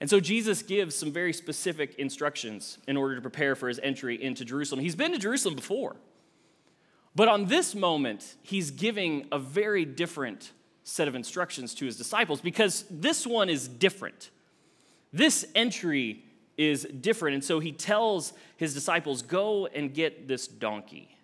And 0.00 0.10
so 0.10 0.18
Jesus 0.18 0.62
gives 0.62 0.96
some 0.96 1.12
very 1.12 1.32
specific 1.32 1.94
instructions 1.94 2.78
in 2.88 2.96
order 2.96 3.14
to 3.14 3.22
prepare 3.22 3.54
for 3.54 3.68
his 3.68 3.78
entry 3.82 4.20
into 4.20 4.44
Jerusalem. 4.44 4.80
He's 4.80 4.96
been 4.96 5.12
to 5.12 5.18
Jerusalem 5.18 5.54
before. 5.54 5.96
But 7.14 7.28
on 7.28 7.46
this 7.46 7.74
moment, 7.74 8.36
he's 8.42 8.70
giving 8.70 9.26
a 9.32 9.38
very 9.38 9.86
different 9.86 10.52
set 10.88 11.08
of 11.08 11.16
instructions 11.16 11.74
to 11.74 11.84
his 11.84 11.96
disciples 11.96 12.40
because 12.40 12.84
this 12.88 13.26
one 13.26 13.50
is 13.50 13.66
different. 13.66 14.30
This 15.12 15.44
entry 15.56 16.22
is 16.56 16.84
different. 16.84 17.34
And 17.34 17.44
so 17.44 17.58
he 17.58 17.72
tells 17.72 18.32
his 18.56 18.72
disciples, 18.72 19.20
Go 19.22 19.66
and 19.66 19.92
get 19.92 20.28
this 20.28 20.46
donkey 20.46 21.18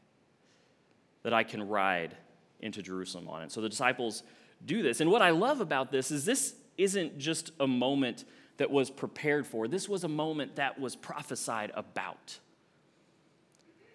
that 1.23 1.33
I 1.33 1.45
can 1.45 1.69
ride 1.69 2.17
into 2.59 2.83
Jerusalem 2.83 3.29
on 3.29 3.43
it. 3.43 3.53
So 3.53 3.61
the 3.61 3.69
disciples 3.69 4.25
do 4.67 4.83
this. 4.83 5.01
And 5.01 5.13
what 5.13 5.23
I 5.23 5.31
love 5.31 5.61
about 5.61 5.93
this 5.93 6.11
is 6.11 6.25
this 6.25 6.57
isn't 6.77 7.19
just 7.19 7.53
a 7.61 7.67
moment 7.67 8.25
that 8.57 8.69
was 8.69 8.91
prepared 8.91 9.47
for, 9.47 9.69
this 9.69 9.89
was 9.89 10.03
a 10.03 10.09
moment 10.09 10.57
that 10.57 10.81
was 10.81 10.97
prophesied 10.97 11.71
about 11.77 12.37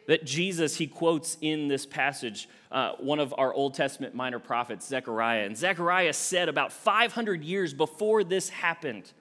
that 0.07 0.25
Jesus, 0.25 0.77
he 0.77 0.87
quotes 0.87 1.37
in 1.41 1.67
this 1.67 1.85
passage 1.85 2.49
uh, 2.71 2.93
one 2.93 3.19
of 3.19 3.35
our 3.37 3.53
Old 3.53 3.73
Testament 3.73 4.15
minor 4.15 4.39
prophets, 4.39 4.87
Zechariah. 4.87 5.45
And 5.45 5.55
Zechariah 5.55 6.13
said 6.13 6.49
about 6.49 6.71
500 6.71 7.43
years 7.43 7.73
before 7.73 8.23
this 8.23 8.49
happened 8.49 9.11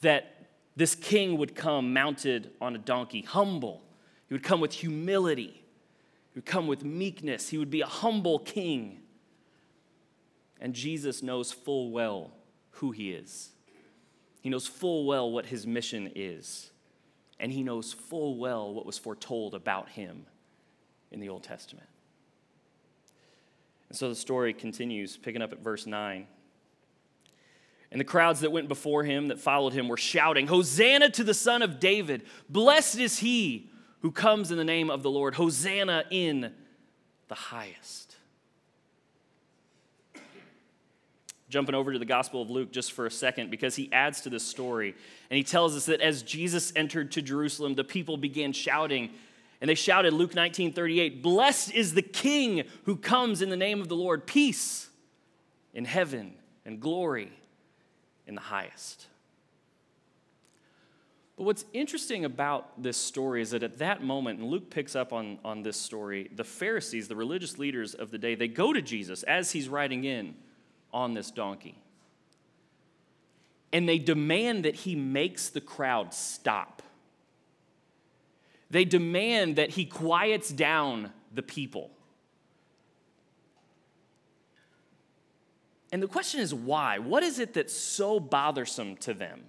that 0.00 0.46
this 0.76 0.94
king 0.94 1.38
would 1.38 1.56
come 1.56 1.92
mounted 1.92 2.52
on 2.60 2.76
a 2.76 2.78
donkey, 2.78 3.22
humble. 3.22 3.82
He 4.28 4.34
would 4.34 4.44
come 4.44 4.60
with 4.60 4.72
humility, 4.72 5.64
he 6.32 6.38
would 6.38 6.46
come 6.46 6.68
with 6.68 6.84
meekness. 6.84 7.48
He 7.48 7.58
would 7.58 7.70
be 7.70 7.80
a 7.80 7.86
humble 7.86 8.38
king. 8.38 9.00
And 10.60 10.72
Jesus 10.72 11.22
knows 11.22 11.50
full 11.50 11.90
well 11.90 12.32
who 12.72 12.92
he 12.92 13.10
is, 13.10 13.50
he 14.40 14.50
knows 14.50 14.68
full 14.68 15.04
well 15.04 15.32
what 15.32 15.46
his 15.46 15.66
mission 15.66 16.12
is 16.14 16.70
and 17.40 17.52
he 17.52 17.62
knows 17.62 17.92
full 17.92 18.36
well 18.36 18.72
what 18.72 18.86
was 18.86 18.98
foretold 18.98 19.54
about 19.54 19.88
him 19.90 20.26
in 21.10 21.20
the 21.20 21.28
Old 21.28 21.42
Testament. 21.42 21.88
And 23.88 23.96
so 23.96 24.08
the 24.08 24.14
story 24.14 24.52
continues, 24.52 25.16
picking 25.16 25.40
up 25.40 25.52
at 25.52 25.60
verse 25.60 25.86
9. 25.86 26.26
And 27.90 28.00
the 28.00 28.04
crowds 28.04 28.40
that 28.40 28.52
went 28.52 28.68
before 28.68 29.04
him, 29.04 29.28
that 29.28 29.40
followed 29.40 29.72
him, 29.72 29.88
were 29.88 29.96
shouting, 29.96 30.46
Hosanna 30.46 31.08
to 31.10 31.24
the 31.24 31.32
Son 31.32 31.62
of 31.62 31.80
David! 31.80 32.24
Blessed 32.48 32.98
is 32.98 33.20
he 33.20 33.70
who 34.02 34.12
comes 34.12 34.50
in 34.50 34.58
the 34.58 34.64
name 34.64 34.90
of 34.90 35.02
the 35.02 35.10
Lord! 35.10 35.34
Hosanna 35.34 36.04
in 36.10 36.52
the 37.28 37.34
highest. 37.34 38.16
Jumping 41.48 41.74
over 41.74 41.92
to 41.92 41.98
the 41.98 42.04
Gospel 42.04 42.42
of 42.42 42.50
Luke 42.50 42.70
just 42.70 42.92
for 42.92 43.06
a 43.06 43.10
second 43.10 43.50
because 43.50 43.74
he 43.74 43.90
adds 43.92 44.20
to 44.22 44.30
this 44.30 44.44
story. 44.44 44.94
And 45.30 45.36
he 45.36 45.42
tells 45.42 45.76
us 45.76 45.86
that 45.86 46.00
as 46.00 46.22
Jesus 46.22 46.72
entered 46.76 47.12
to 47.12 47.22
Jerusalem, 47.22 47.74
the 47.74 47.84
people 47.84 48.16
began 48.16 48.52
shouting. 48.52 49.10
And 49.60 49.68
they 49.68 49.74
shouted, 49.74 50.12
Luke 50.12 50.34
19 50.34 50.72
38, 50.72 51.22
Blessed 51.22 51.72
is 51.72 51.94
the 51.94 52.02
King 52.02 52.64
who 52.84 52.96
comes 52.96 53.42
in 53.42 53.48
the 53.48 53.56
name 53.56 53.80
of 53.80 53.88
the 53.88 53.96
Lord, 53.96 54.26
peace 54.26 54.88
in 55.72 55.84
heaven 55.84 56.34
and 56.64 56.80
glory 56.80 57.32
in 58.26 58.34
the 58.34 58.40
highest. 58.40 59.06
But 61.36 61.44
what's 61.44 61.64
interesting 61.72 62.24
about 62.24 62.82
this 62.82 62.96
story 62.96 63.42
is 63.42 63.52
that 63.52 63.62
at 63.62 63.78
that 63.78 64.02
moment, 64.02 64.40
and 64.40 64.50
Luke 64.50 64.70
picks 64.70 64.96
up 64.96 65.12
on, 65.12 65.38
on 65.44 65.62
this 65.62 65.76
story, 65.76 66.28
the 66.34 66.42
Pharisees, 66.42 67.06
the 67.06 67.14
religious 67.14 67.58
leaders 67.58 67.94
of 67.94 68.10
the 68.10 68.18
day, 68.18 68.34
they 68.34 68.48
go 68.48 68.72
to 68.72 68.82
Jesus 68.82 69.22
as 69.22 69.52
he's 69.52 69.68
riding 69.68 70.04
in 70.04 70.34
on 70.92 71.14
this 71.14 71.30
donkey. 71.30 71.78
And 73.72 73.88
they 73.88 73.98
demand 73.98 74.64
that 74.64 74.74
he 74.74 74.94
makes 74.96 75.50
the 75.50 75.60
crowd 75.60 76.14
stop. 76.14 76.82
They 78.70 78.84
demand 78.84 79.56
that 79.56 79.70
he 79.70 79.84
quiets 79.84 80.50
down 80.50 81.12
the 81.32 81.42
people. 81.42 81.90
And 85.90 86.02
the 86.02 86.06
question 86.06 86.40
is 86.40 86.52
why? 86.52 86.98
What 86.98 87.22
is 87.22 87.38
it 87.38 87.54
that's 87.54 87.74
so 87.74 88.20
bothersome 88.20 88.96
to 88.98 89.14
them? 89.14 89.44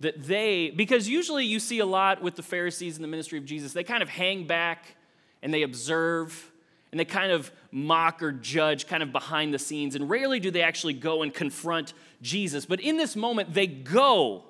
That 0.00 0.24
they, 0.24 0.70
because 0.70 1.08
usually 1.08 1.44
you 1.44 1.58
see 1.58 1.80
a 1.80 1.86
lot 1.86 2.22
with 2.22 2.36
the 2.36 2.42
Pharisees 2.42 2.96
in 2.96 3.02
the 3.02 3.08
ministry 3.08 3.38
of 3.38 3.44
Jesus, 3.44 3.72
they 3.72 3.82
kind 3.82 4.02
of 4.02 4.08
hang 4.08 4.46
back 4.46 4.96
and 5.42 5.52
they 5.52 5.62
observe 5.62 6.52
and 6.90 6.98
they 6.98 7.04
kind 7.04 7.32
of 7.32 7.50
mock 7.70 8.22
or 8.22 8.32
judge 8.32 8.86
kind 8.86 9.02
of 9.02 9.12
behind 9.12 9.52
the 9.52 9.58
scenes. 9.58 9.94
And 9.94 10.08
rarely 10.08 10.40
do 10.40 10.50
they 10.50 10.62
actually 10.62 10.94
go 10.94 11.22
and 11.22 11.32
confront 11.32 11.92
Jesus. 12.22 12.64
But 12.64 12.80
in 12.80 12.96
this 12.96 13.14
moment, 13.14 13.52
they 13.52 13.66
go 13.66 14.44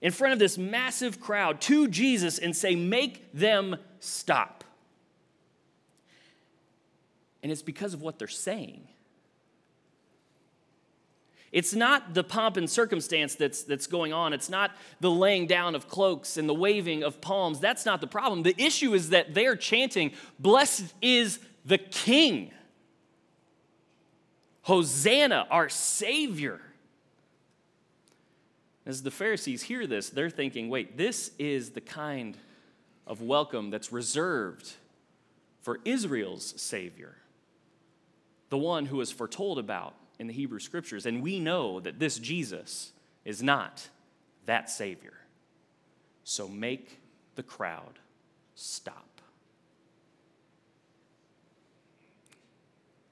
in 0.00 0.12
front 0.12 0.32
of 0.32 0.38
this 0.38 0.58
massive 0.58 1.20
crowd 1.20 1.60
to 1.62 1.88
Jesus 1.88 2.38
and 2.38 2.56
say, 2.56 2.74
Make 2.74 3.32
them 3.32 3.76
stop. 4.00 4.64
And 7.42 7.52
it's 7.52 7.62
because 7.62 7.94
of 7.94 8.02
what 8.02 8.18
they're 8.18 8.28
saying. 8.28 8.88
It's 11.50 11.74
not 11.74 12.14
the 12.14 12.24
pomp 12.24 12.56
and 12.56 12.68
circumstance 12.68 13.34
that's, 13.34 13.62
that's 13.62 13.86
going 13.86 14.12
on. 14.12 14.32
It's 14.32 14.50
not 14.50 14.72
the 15.00 15.10
laying 15.10 15.46
down 15.46 15.74
of 15.74 15.88
cloaks 15.88 16.36
and 16.36 16.48
the 16.48 16.54
waving 16.54 17.02
of 17.02 17.20
palms. 17.20 17.58
That's 17.58 17.86
not 17.86 18.00
the 18.00 18.06
problem. 18.06 18.42
The 18.42 18.60
issue 18.62 18.92
is 18.92 19.10
that 19.10 19.34
they're 19.34 19.56
chanting, 19.56 20.12
Blessed 20.38 20.92
is 21.00 21.38
the 21.64 21.78
King. 21.78 22.52
Hosanna, 24.62 25.46
our 25.50 25.70
Savior. 25.70 26.60
As 28.84 29.02
the 29.02 29.10
Pharisees 29.10 29.62
hear 29.62 29.86
this, 29.86 30.10
they're 30.10 30.30
thinking, 30.30 30.68
wait, 30.68 30.98
this 30.98 31.30
is 31.38 31.70
the 31.70 31.80
kind 31.80 32.36
of 33.06 33.22
welcome 33.22 33.70
that's 33.70 33.90
reserved 33.90 34.70
for 35.62 35.80
Israel's 35.86 36.60
Savior, 36.60 37.16
the 38.50 38.58
one 38.58 38.86
who 38.86 38.98
was 38.98 39.10
foretold 39.10 39.58
about 39.58 39.94
in 40.18 40.26
the 40.26 40.32
Hebrew 40.32 40.58
Scriptures. 40.58 41.06
And 41.06 41.22
we 41.22 41.38
know 41.38 41.80
that 41.80 41.98
this 41.98 42.18
Jesus 42.18 42.92
is 43.24 43.42
not 43.42 43.88
that 44.46 44.70
Savior. 44.70 45.14
So 46.24 46.48
make 46.48 46.98
the 47.36 47.42
crowd 47.42 47.98
stop. 48.54 49.20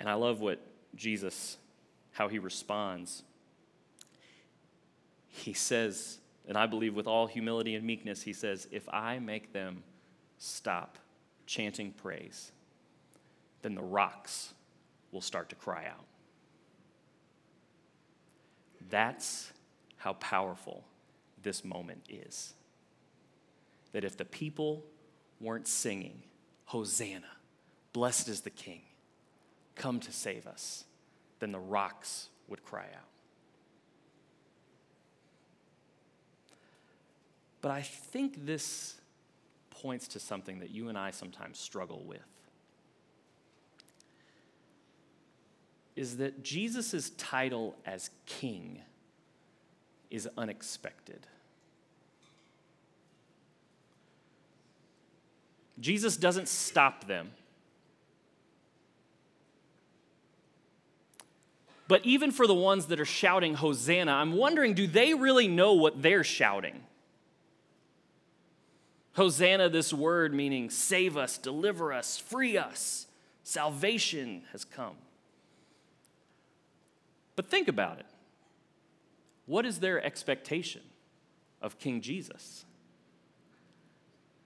And 0.01 0.09
I 0.09 0.15
love 0.15 0.41
what 0.41 0.61
Jesus, 0.95 1.57
how 2.13 2.29
he 2.29 2.39
responds. 2.39 3.23
He 5.29 5.53
says, 5.53 6.19
and 6.49 6.57
I 6.57 6.67
believe 6.67 6.95
with 6.95 7.07
all 7.07 7.27
humility 7.27 7.75
and 7.75 7.85
meekness, 7.85 8.23
he 8.23 8.33
says, 8.33 8.69
If 8.71 8.89
I 8.89 9.19
make 9.19 9.53
them 9.53 9.83
stop 10.39 10.99
chanting 11.47 11.93
praise, 11.93 12.53
then 13.63 13.75
the 13.75 13.83
rocks 13.83 14.55
will 15.13 15.21
start 15.21 15.49
to 15.49 15.55
cry 15.55 15.87
out. 15.87 16.05
That's 18.91 19.53
how 19.97 20.15
powerful 20.15 20.85
this 21.43 21.65
moment 21.65 22.03
is. 22.09 22.55
That 23.93 24.05
if 24.05 24.17
the 24.17 24.25
people 24.25 24.85
weren't 25.41 25.67
singing, 25.69 26.23
Hosanna, 26.67 27.27
blessed 27.93 28.29
is 28.29 28.41
the 28.43 28.51
King, 28.51 28.83
come 29.75 30.01
to 30.01 30.13
save 30.13 30.47
us, 30.47 30.85
then 31.39 31.53
the 31.53 31.59
rocks 31.59 32.29
would 32.49 32.63
cry 32.65 32.85
out. 32.95 33.09
But 37.61 37.71
I 37.71 37.83
think 37.83 38.47
this 38.47 38.95
points 39.71 40.09
to 40.09 40.21
something 40.21 40.61
that 40.61 40.71
you 40.71 40.89
and 40.89 40.97
I 40.97 41.11
sometimes 41.11 41.59
struggle 41.59 42.05
with. 42.05 42.21
Is 45.97 46.19
that 46.19 46.45
Jesus' 46.45 47.11
title 47.17 47.75
as 47.85 48.11
king 48.27 48.83
is 50.11 50.29
unexpected. 50.37 51.27
Jesus 55.81 56.17
doesn't 56.17 56.49
stop 56.49 57.07
them. 57.07 57.33
But 61.89 62.05
even 62.05 62.33
for 62.33 62.47
the 62.47 62.55
ones 62.55 62.87
that 62.87 62.99
are 62.99 63.05
shouting 63.05 63.55
Hosanna, 63.55 64.13
I'm 64.13 64.33
wondering 64.33 64.75
do 64.75 64.87
they 64.87 65.15
really 65.15 65.49
know 65.49 65.75
what 65.75 66.03
they're 66.03 66.25
shouting? 66.25 66.83
Hosanna, 69.13 69.69
this 69.69 69.93
word 69.93 70.35
meaning 70.35 70.69
save 70.69 71.17
us, 71.17 71.39
deliver 71.39 71.93
us, 71.93 72.19
free 72.19 72.59
us. 72.59 73.07
Salvation 73.45 74.43
has 74.53 74.65
come. 74.65 74.97
But 77.37 77.51
think 77.51 77.69
about 77.69 77.99
it. 77.99 78.07
What 79.45 79.65
is 79.65 79.79
their 79.79 80.05
expectation 80.05 80.83
of 81.63 81.79
King 81.79 82.01
Jesus? 82.01 82.65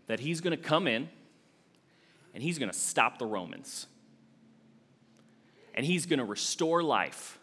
That 0.08 0.20
he's 0.20 0.40
going 0.40 0.56
to 0.56 0.62
come 0.62 0.86
in 0.86 1.08
and 2.34 2.42
he's 2.42 2.58
going 2.58 2.70
to 2.70 2.76
stop 2.76 3.18
the 3.18 3.26
Romans. 3.26 3.86
And 5.74 5.86
he's 5.86 6.04
going 6.04 6.18
to 6.18 6.24
restore 6.24 6.82
life 6.82 7.38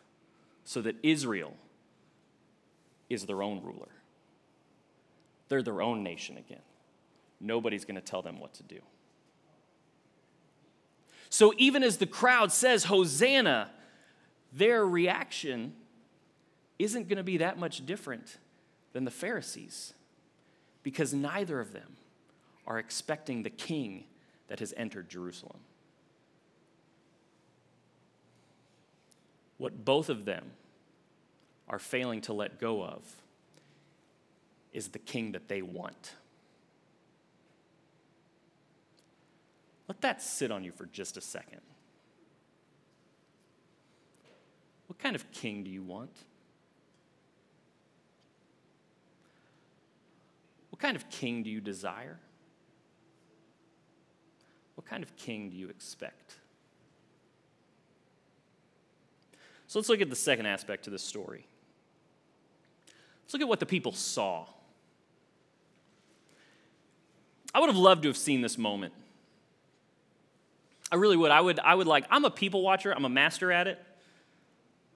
so 0.66 0.82
that 0.82 0.96
Israel 1.01 1.54
is 3.10 3.25
their 3.25 3.42
own 3.42 3.63
ruler. 3.63 3.88
They're 5.48 5.63
their 5.63 5.82
own 5.82 6.04
nation 6.04 6.38
again. 6.38 6.62
Nobody's 7.39 7.86
going 7.86 7.96
to 7.96 8.01
tell 8.01 8.22
them 8.22 8.39
what 8.39 8.54
to 8.56 8.63
do. 8.63 8.80
So 11.30 11.54
even 11.58 11.84
as 11.84 11.98
the 11.98 12.06
crowd 12.06 12.51
says, 12.51 12.86
Hosanna, 12.86 13.72
their 14.54 14.86
reaction 14.86 15.74
isn't 16.80 17.08
going 17.08 17.18
to 17.18 17.24
be 17.24 17.38
that 17.38 17.58
much 17.58 17.86
different 17.86 18.38
than 18.94 19.06
the 19.06 19.12
Pharisees 19.12 19.94
because 20.84 21.13
neither 21.13 21.60
of 21.60 21.74
them 21.74 21.98
are 22.66 22.80
expecting 22.80 23.44
the 23.44 23.50
king 23.50 24.04
that 24.48 24.60
has 24.60 24.74
entered 24.77 25.10
Jerusalem. 25.10 25.60
What 29.58 29.84
both 29.84 30.10
of 30.10 30.25
them 30.25 30.51
are 31.68 31.80
failing 31.80 32.22
to 32.22 32.34
let 32.34 32.60
go 32.60 32.84
of 32.84 33.04
is 34.72 34.89
the 34.89 35.00
king 35.00 35.32
that 35.32 35.48
they 35.48 35.62
want. 35.62 36.13
Let 39.88 40.02
that 40.02 40.21
sit 40.21 40.52
on 40.52 40.63
you 40.63 40.71
for 40.71 40.86
just 40.86 41.17
a 41.17 41.21
second. 41.21 41.62
What 44.97 45.03
kind 45.03 45.15
of 45.15 45.31
king 45.31 45.63
do 45.63 45.69
you 45.69 45.83
want? 45.83 46.10
What 50.71 50.79
kind 50.79 50.95
of 50.95 51.07
king 51.10 51.43
do 51.43 51.51
you 51.51 51.62
desire? 51.62 52.17
What 54.73 54.88
kind 54.88 55.03
of 55.03 55.15
king 55.15 55.51
do 55.51 55.55
you 55.55 55.69
expect? 55.69 56.38
So 59.67 59.77
let's 59.77 59.88
look 59.88 60.01
at 60.01 60.10
the 60.10 60.15
second 60.15 60.47
aspect 60.47 60.86
to 60.86 60.89
this 60.89 61.03
story. 61.03 61.45
Let's 63.23 63.33
look 63.33 63.43
at 63.43 63.47
what 63.47 63.60
the 63.60 63.65
people 63.67 63.91
saw. 63.91 64.47
I 67.53 67.60
would 67.60 67.69
have 67.69 67.77
loved 67.77 68.01
to 68.03 68.10
have 68.10 68.17
seen 68.17 68.41
this 68.41 68.57
moment. 68.57 68.93
I 70.91 70.95
really 70.95 71.17
would. 71.17 71.29
I 71.29 71.41
would 71.41 71.60
I 71.60 71.75
would 71.75 71.88
like 71.88 72.05
I'm 72.10 72.25
a 72.25 72.31
people 72.31 72.63
watcher. 72.63 72.91
I'm 72.91 73.05
a 73.05 73.10
master 73.10 73.51
at 73.51 73.67
it. 73.67 73.79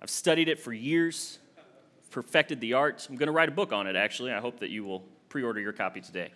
I've 0.01 0.09
studied 0.09 0.49
it 0.49 0.59
for 0.59 0.73
years. 0.73 1.39
Perfected 2.09 2.59
the 2.59 2.73
art. 2.73 3.07
I'm 3.09 3.15
going 3.15 3.27
to 3.27 3.33
write 3.33 3.49
a 3.49 3.53
book 3.53 3.71
on 3.71 3.87
it 3.87 3.95
actually. 3.95 4.31
I 4.31 4.39
hope 4.39 4.59
that 4.59 4.69
you 4.69 4.83
will 4.83 5.03
pre 5.29 5.43
order 5.43 5.59
your 5.59 5.73
copy 5.73 6.01
today. 6.01 6.31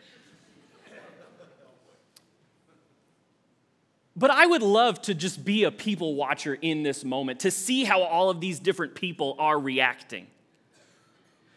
But 4.15 4.31
I 4.31 4.45
would 4.45 4.61
love 4.61 5.01
to 5.03 5.13
just 5.13 5.43
be 5.43 5.65
a 5.65 5.71
people 5.71 6.15
watcher 6.15 6.53
in 6.53 6.83
this 6.83 7.03
moment, 7.03 7.41
to 7.41 7.51
see 7.51 7.83
how 7.83 8.01
all 8.01 8.29
of 8.29 8.39
these 8.39 8.59
different 8.59 8.95
people 8.95 9.35
are 9.39 9.59
reacting, 9.59 10.27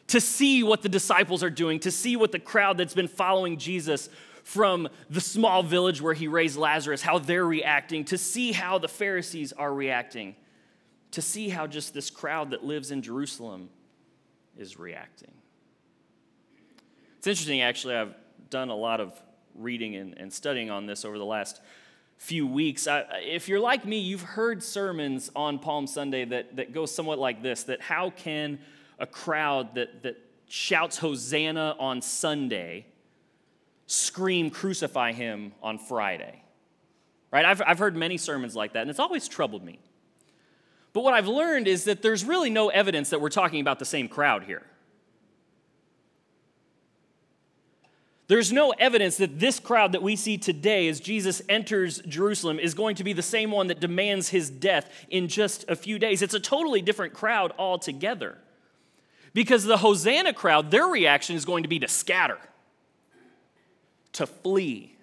to 0.09 0.21
see 0.21 0.65
what 0.65 0.83
the 0.83 0.89
disciples 0.89 1.45
are 1.45 1.51
doing, 1.51 1.79
to 1.81 1.93
see 1.93 2.17
what 2.17 2.33
the 2.33 2.41
crowd 2.41 2.77
that's 2.77 2.95
been 2.95 3.07
following 3.07 3.59
Jesus 3.59 4.09
from 4.43 4.89
the 5.09 5.21
small 5.21 5.63
village 5.63 6.03
where 6.03 6.15
he 6.15 6.27
raised 6.27 6.57
Lazarus, 6.57 7.01
how 7.01 7.21
they're 7.21 7.47
reacting, 7.47 8.05
to 8.07 8.19
see 8.19 8.51
how 8.51 8.79
the 8.79 8.89
Pharisees 8.89 9.53
are 9.53 9.73
reacting, 9.73 10.35
to 11.13 11.23
see 11.23 11.49
how 11.49 11.67
just 11.67 11.95
this 11.95 12.11
crowd 12.11 12.51
that 12.51 12.65
lives 12.65 12.91
in 12.91 13.03
Jerusalem 13.03 13.71
is 14.57 14.79
reacting. 14.79 15.33
It's 17.17 17.27
interesting, 17.27 17.63
actually, 17.63 17.97
I've 17.97 18.15
done 18.51 18.69
a 18.69 18.77
lot 18.77 19.01
of 19.01 19.13
reading 19.55 19.97
and, 19.97 20.17
and 20.19 20.33
studying 20.33 20.71
on 20.71 20.87
this 20.87 21.05
over 21.05 21.19
the 21.19 21.25
last 21.25 21.61
few 22.17 22.47
weeks. 22.47 22.87
I, 22.87 23.05
if 23.23 23.49
you're 23.49 23.61
like 23.61 23.85
me, 23.85 23.99
you've 23.99 24.23
heard 24.23 24.63
sermons 24.63 25.31
on 25.35 25.59
Palm 25.59 25.87
Sunday 25.87 26.25
that, 26.27 26.57
that 26.57 26.73
go 26.73 26.87
somewhat 26.87 27.19
like 27.19 27.43
this 27.43 27.65
that 27.65 27.81
how 27.81 28.11
can 28.11 28.59
a 28.99 29.07
crowd 29.07 29.75
that, 29.77 30.03
that 30.03 30.17
shouts 30.49 30.99
Hosanna 30.99 31.77
on 31.79 32.03
Sunday 32.03 32.87
scream 33.87 34.51
crucify 34.51 35.13
him 35.13 35.53
on 35.63 35.79
Friday? 35.79 36.43
Right? 37.33 37.45
I've, 37.45 37.63
I've 37.67 37.79
heard 37.79 37.97
many 37.97 38.17
sermons 38.17 38.57
like 38.57 38.73
that, 38.73 38.81
and 38.81 38.91
it's 38.91 39.01
always 39.01 39.29
troubled 39.29 39.65
me. 39.65 39.79
But 40.93 41.03
what 41.03 41.15
I've 41.15 41.29
learned 41.29 41.69
is 41.69 41.85
that 41.85 42.03
there's 42.03 42.25
really 42.25 42.51
no 42.51 42.69
evidence 42.69 43.11
that 43.11 43.21
we're 43.21 43.29
talking 43.29 43.61
about 43.61 43.79
the 43.79 43.85
same 43.85 44.09
crowd 44.09 44.45
here. 44.45 44.63
There's 48.29 48.53
no 48.53 48.73
evidence 48.73 49.17
that 49.17 49.41
this 49.41 49.59
crowd 49.59 49.93
that 49.93 50.03
we 50.03 50.15
see 50.15 50.37
today 50.37 50.87
as 50.89 51.01
Jesus 51.01 51.41
enters 51.49 52.01
Jerusalem 52.03 52.59
is 52.59 52.75
going 52.75 52.97
to 52.97 53.05
be 53.05 53.15
the 53.15 53.23
same 53.23 53.51
one 53.51 53.69
that 53.69 53.81
demands 53.81 54.29
his 54.29 54.51
death 54.51 54.91
in 55.09 55.29
just 55.29 55.65
a 55.67 55.75
few 55.75 55.99
days. 55.99 56.21
It's 56.21 56.35
a 56.35 56.41
totally 56.41 56.83
different 56.83 57.15
crowd 57.15 57.55
altogether. 57.59 58.37
Because 59.33 59.65
the 59.65 59.79
Hosanna 59.79 60.35
crowd, 60.35 60.71
their 60.71 60.87
reaction 60.87 61.37
is 61.37 61.47
going 61.47 61.63
to 61.63 61.71
be 61.71 61.79
to 61.79 61.89
scatter, 61.89 62.39
to 64.13 64.27
flee, 64.27 64.98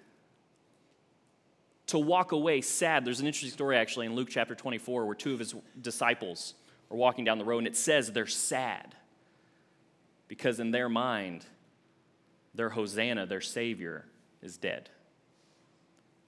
to 1.86 1.98
walk 1.98 2.32
away 2.32 2.60
sad. 2.60 3.04
There's 3.04 3.20
an 3.20 3.26
interesting 3.26 3.52
story 3.52 3.76
actually 3.76 4.06
in 4.06 4.14
Luke 4.14 4.28
chapter 4.30 4.54
24 4.54 5.06
where 5.06 5.14
two 5.14 5.32
of 5.32 5.38
his 5.38 5.54
disciples 5.80 6.54
are 6.90 6.96
walking 6.96 7.24
down 7.24 7.38
the 7.38 7.44
road 7.44 7.58
and 7.58 7.66
it 7.66 7.76
says 7.76 8.12
they're 8.12 8.26
sad 8.26 8.94
because 10.28 10.58
in 10.58 10.70
their 10.70 10.88
mind, 10.88 11.44
their 12.54 12.70
Hosanna, 12.70 13.26
their 13.26 13.40
Savior, 13.40 14.06
is 14.42 14.56
dead. 14.56 14.88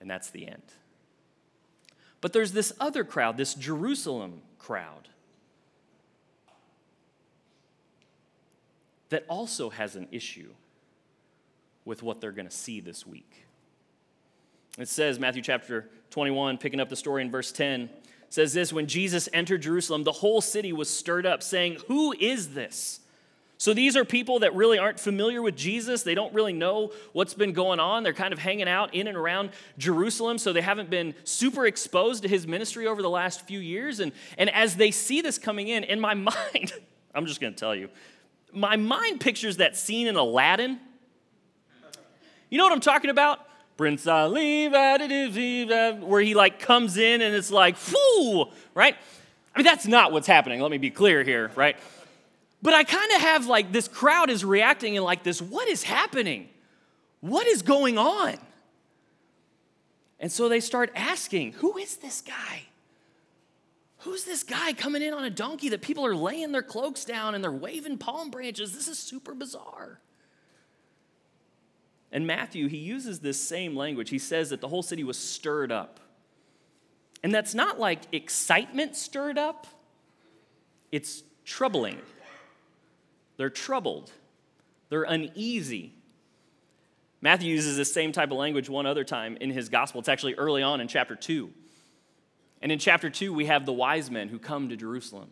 And 0.01 0.09
that's 0.09 0.31
the 0.31 0.47
end. 0.47 0.62
But 2.21 2.33
there's 2.33 2.53
this 2.53 2.73
other 2.79 3.05
crowd, 3.05 3.37
this 3.37 3.55
Jerusalem 3.55 4.42
crowd, 4.59 5.09
that 9.09 9.25
also 9.29 9.71
has 9.71 9.97
an 9.97 10.07
issue 10.12 10.51
with 11.85 12.03
what 12.03 12.21
they're 12.21 12.33
going 12.33 12.49
to 12.49 12.55
see 12.55 12.81
this 12.81 13.07
week. 13.07 13.47
It 14.78 14.88
says, 14.88 15.18
Matthew 15.18 15.42
chapter 15.42 15.88
21, 16.10 16.58
picking 16.58 16.80
up 16.80 16.88
the 16.88 16.96
story 16.96 17.22
in 17.22 17.30
verse 17.30 17.50
10, 17.50 17.90
says 18.30 18.52
this 18.52 18.72
When 18.72 18.86
Jesus 18.86 19.28
entered 19.32 19.62
Jerusalem, 19.62 20.04
the 20.04 20.12
whole 20.12 20.40
city 20.40 20.72
was 20.72 20.88
stirred 20.88 21.26
up, 21.26 21.42
saying, 21.42 21.78
Who 21.88 22.12
is 22.12 22.54
this? 22.54 23.00
So 23.60 23.74
these 23.74 23.96
are 23.96 24.04
people 24.04 24.38
that 24.38 24.54
really 24.54 24.78
aren't 24.78 25.00
familiar 25.00 25.42
with 25.42 25.56
Jesus. 25.56 26.04
They 26.04 26.14
don't 26.14 26.32
really 26.32 26.52
know 26.52 26.92
what's 27.12 27.34
been 27.34 27.52
going 27.52 27.80
on. 27.80 28.04
They're 28.04 28.12
kind 28.12 28.32
of 28.32 28.38
hanging 28.38 28.68
out 28.68 28.94
in 28.94 29.08
and 29.08 29.16
around 29.16 29.50
Jerusalem, 29.78 30.38
so 30.38 30.52
they 30.52 30.60
haven't 30.60 30.90
been 30.90 31.12
super 31.24 31.66
exposed 31.66 32.22
to 32.22 32.28
his 32.28 32.46
ministry 32.46 32.86
over 32.86 33.02
the 33.02 33.10
last 33.10 33.48
few 33.48 33.58
years. 33.58 33.98
And, 33.98 34.12
and 34.38 34.48
as 34.50 34.76
they 34.76 34.92
see 34.92 35.22
this 35.22 35.38
coming 35.38 35.66
in, 35.66 35.82
in 35.82 35.98
my 35.98 36.14
mind, 36.14 36.72
I'm 37.12 37.26
just 37.26 37.40
going 37.40 37.52
to 37.52 37.58
tell 37.58 37.74
you, 37.74 37.88
my 38.52 38.76
mind 38.76 39.20
pictures 39.20 39.56
that 39.56 39.76
scene 39.76 40.06
in 40.06 40.14
Aladdin. 40.14 40.78
You 42.48 42.58
know 42.58 42.64
what 42.64 42.72
I'm 42.72 42.80
talking 42.80 43.10
about? 43.10 43.47
Prince 43.78 44.08
Ali, 44.08 44.66
uh, 44.66 45.92
where 46.00 46.20
he 46.20 46.34
like 46.34 46.58
comes 46.58 46.96
in 46.96 47.22
and 47.22 47.32
it's 47.32 47.52
like, 47.52 47.76
fool, 47.76 48.52
right? 48.74 48.96
I 49.54 49.58
mean, 49.58 49.64
that's 49.64 49.86
not 49.86 50.10
what's 50.10 50.26
happening. 50.26 50.60
Let 50.60 50.72
me 50.72 50.78
be 50.78 50.90
clear 50.90 51.22
here, 51.22 51.52
right? 51.54 51.76
But 52.60 52.74
I 52.74 52.82
kind 52.82 53.12
of 53.12 53.20
have 53.20 53.46
like 53.46 53.70
this 53.70 53.86
crowd 53.86 54.30
is 54.30 54.44
reacting 54.44 54.96
in 54.96 55.04
like 55.04 55.22
this 55.22 55.40
what 55.40 55.68
is 55.68 55.84
happening? 55.84 56.48
What 57.20 57.46
is 57.46 57.62
going 57.62 57.98
on? 57.98 58.36
And 60.18 60.32
so 60.32 60.48
they 60.48 60.58
start 60.58 60.90
asking, 60.96 61.52
who 61.52 61.78
is 61.78 61.98
this 61.98 62.20
guy? 62.20 62.64
Who's 63.98 64.24
this 64.24 64.42
guy 64.42 64.72
coming 64.72 65.02
in 65.02 65.14
on 65.14 65.22
a 65.22 65.30
donkey 65.30 65.68
that 65.68 65.82
people 65.82 66.04
are 66.04 66.16
laying 66.16 66.50
their 66.50 66.62
cloaks 66.62 67.04
down 67.04 67.36
and 67.36 67.44
they're 67.44 67.52
waving 67.52 67.98
palm 67.98 68.30
branches? 68.30 68.74
This 68.74 68.88
is 68.88 68.98
super 68.98 69.34
bizarre. 69.34 70.00
And 72.18 72.26
Matthew, 72.26 72.66
he 72.66 72.78
uses 72.78 73.20
this 73.20 73.40
same 73.40 73.76
language. 73.76 74.11
He 74.11 74.18
says 74.18 74.50
that 74.50 74.61
the 74.61 74.66
whole 74.66 74.83
city 74.83 75.04
was 75.04 75.16
stirred 75.16 75.70
up. 75.70 76.00
And 77.22 77.33
that's 77.33 77.54
not 77.54 77.78
like 77.78 78.00
excitement 78.11 78.96
stirred 78.96 79.38
up, 79.38 79.68
it's 80.90 81.22
troubling. 81.44 81.96
They're 83.37 83.50
troubled, 83.50 84.11
they're 84.88 85.04
uneasy. 85.04 85.94
Matthew 87.20 87.52
uses 87.52 87.76
this 87.76 87.94
same 87.94 88.11
type 88.11 88.33
of 88.33 88.37
language 88.37 88.68
one 88.68 88.85
other 88.85 89.04
time 89.04 89.38
in 89.40 89.50
his 89.50 89.68
gospel. 89.68 90.00
It's 90.00 90.09
actually 90.09 90.35
early 90.35 90.64
on 90.64 90.81
in 90.81 90.88
chapter 90.88 91.14
2. 91.14 91.48
And 92.62 92.72
in 92.72 92.81
chapter 92.81 93.11
2, 93.11 93.33
we 93.33 93.46
have 93.46 93.64
the 93.64 93.72
wise 93.72 94.11
men 94.11 94.26
who 94.26 94.40
come 94.40 94.70
to 94.70 94.76
Jerusalem. 94.76 95.31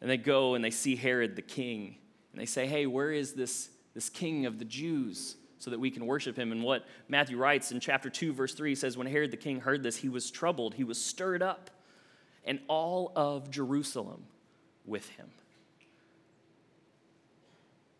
And 0.00 0.08
they 0.08 0.16
go 0.16 0.54
and 0.54 0.64
they 0.64 0.70
see 0.70 0.94
Herod 0.94 1.34
the 1.34 1.42
king. 1.42 1.96
And 2.30 2.40
they 2.40 2.46
say, 2.46 2.68
Hey, 2.68 2.86
where 2.86 3.10
is 3.10 3.32
this, 3.32 3.70
this 3.94 4.08
king 4.08 4.46
of 4.46 4.58
the 4.58 4.64
Jews? 4.64 5.36
So 5.58 5.70
that 5.70 5.80
we 5.80 5.90
can 5.90 6.04
worship 6.04 6.36
him. 6.36 6.52
And 6.52 6.62
what 6.62 6.84
Matthew 7.08 7.38
writes 7.38 7.72
in 7.72 7.80
chapter 7.80 8.10
2, 8.10 8.34
verse 8.34 8.52
3 8.52 8.74
says, 8.74 8.98
When 8.98 9.06
Herod 9.06 9.30
the 9.30 9.38
king 9.38 9.60
heard 9.60 9.82
this, 9.82 9.96
he 9.96 10.10
was 10.10 10.30
troubled, 10.30 10.74
he 10.74 10.84
was 10.84 11.02
stirred 11.02 11.42
up, 11.42 11.70
and 12.44 12.58
all 12.68 13.12
of 13.16 13.50
Jerusalem 13.50 14.24
with 14.84 15.08
him. 15.10 15.30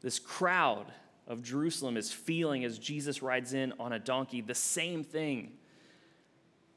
This 0.03 0.19
crowd 0.19 0.93
of 1.27 1.43
Jerusalem 1.43 1.97
is 1.97 2.13
feeling 2.13 2.65
as 2.65 2.79
Jesus 2.79 3.23
rides 3.23 3.55
in 3.55 3.73
on 3.81 3.95
a 3.95 3.99
donkey 3.99 4.43
the 4.43 4.55
same 4.55 5.03
thing 5.03 5.53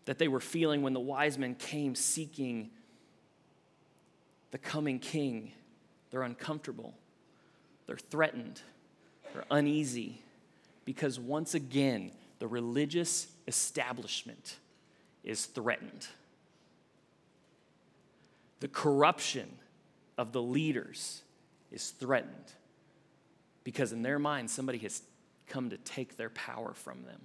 that 0.05 0.17
they 0.17 0.29
were 0.29 0.39
feeling 0.39 0.81
when 0.81 0.93
the 0.93 1.01
wise 1.01 1.37
men 1.37 1.53
came 1.53 1.93
seeking 1.93 2.69
the 4.51 4.57
coming 4.57 4.99
king. 4.99 5.51
They're 6.09 6.21
uncomfortable, 6.21 6.93
they're 7.85 7.97
threatened, 7.97 8.61
they're 9.33 9.45
uneasy, 9.51 10.21
because 10.85 11.19
once 11.19 11.53
again, 11.53 12.11
the 12.39 12.47
religious 12.47 13.27
establishment 13.47 14.57
is 15.23 15.45
threatened. 15.45 16.07
The 18.59 18.67
corruption 18.67 19.49
of 20.17 20.31
the 20.31 20.41
leaders 20.41 21.21
is 21.71 21.91
threatened 21.91 22.53
because 23.67 23.91
in 23.91 24.01
their 24.01 24.17
mind, 24.17 24.49
somebody 24.49 24.77
has 24.77 25.01
come 25.45 25.69
to 25.71 25.77
take 25.79 26.15
their 26.15 26.29
power 26.29 26.73
from 26.73 27.03
them. 27.03 27.19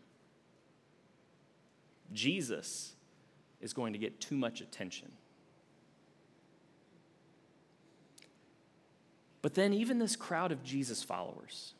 Jesus 2.13 2.95
is 3.61 3.73
going 3.73 3.93
to 3.93 3.99
get 4.01 4.21
too 4.21 4.35
much 4.35 4.61
attention. 4.61 5.13
But 9.41 9.55
then, 9.55 9.73
even 9.73 10.01
this 10.01 10.17
crowd 10.17 10.51
of 10.51 10.65
Jesus 10.65 11.05
followers, 11.05 11.75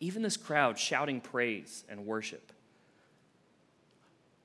even 0.00 0.22
this 0.22 0.36
crowd 0.36 0.78
shouting 0.78 1.20
praise 1.20 1.84
and 1.88 2.06
worship, 2.06 2.52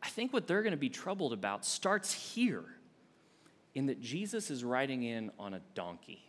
I 0.01 0.09
think 0.09 0.33
what 0.33 0.47
they're 0.47 0.63
going 0.63 0.71
to 0.71 0.77
be 0.77 0.89
troubled 0.89 1.33
about 1.33 1.65
starts 1.65 2.13
here 2.13 2.65
in 3.73 3.85
that 3.87 4.01
Jesus 4.01 4.51
is 4.51 4.63
riding 4.63 5.03
in 5.03 5.31
on 5.39 5.53
a 5.53 5.61
donkey. 5.75 6.23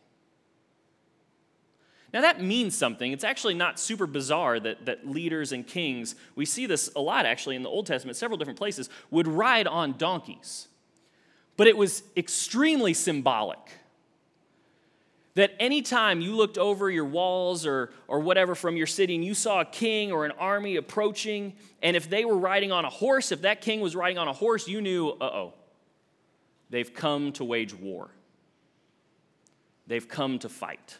Now, 2.12 2.20
that 2.20 2.40
means 2.40 2.78
something. 2.78 3.10
It's 3.10 3.24
actually 3.24 3.54
not 3.54 3.80
super 3.80 4.06
bizarre 4.06 4.60
that, 4.60 4.87
that 4.87 5.08
leaders 5.08 5.50
and 5.50 5.66
kings, 5.66 6.14
we 6.37 6.44
see 6.44 6.64
this 6.66 6.88
a 6.94 7.00
lot 7.00 7.26
actually 7.26 7.56
in 7.56 7.64
the 7.64 7.68
Old 7.68 7.87
Testament, 7.87 8.16
several 8.16 8.38
different 8.38 8.58
places, 8.58 8.88
would 9.10 9.26
ride 9.26 9.66
on 9.66 9.98
donkeys. 9.98 10.68
But 11.56 11.66
it 11.66 11.76
was 11.76 12.04
extremely 12.16 12.94
symbolic. 12.94 13.58
That 15.35 15.53
anytime 15.59 16.20
you 16.20 16.37
looked 16.37 16.59
over 16.59 16.88
your 16.88 17.05
walls 17.05 17.66
or, 17.66 17.90
or 18.07 18.20
whatever 18.20 18.55
from 18.55 18.77
your 18.77 18.87
city 18.87 19.16
and 19.16 19.25
you 19.25 19.35
saw 19.35 19.61
a 19.61 19.64
king 19.64 20.12
or 20.12 20.25
an 20.25 20.33
army 20.38 20.77
approaching, 20.77 21.55
and 21.83 21.97
if 21.97 22.09
they 22.09 22.25
were 22.25 22.38
riding 22.38 22.70
on 22.70 22.85
a 22.85 22.90
horse, 22.90 23.33
if 23.33 23.42
that 23.42 23.61
king 23.61 23.81
was 23.81 23.97
riding 23.97 24.16
on 24.16 24.29
a 24.29 24.33
horse, 24.33 24.68
you 24.68 24.81
knew, 24.81 25.09
uh 25.09 25.25
oh, 25.25 25.55
they've 26.70 26.94
come 26.94 27.33
to 27.33 27.44
wage 27.44 27.75
war. 27.75 28.11
They've 29.88 30.07
come 30.07 30.38
to 30.38 30.49
fight. 30.49 30.99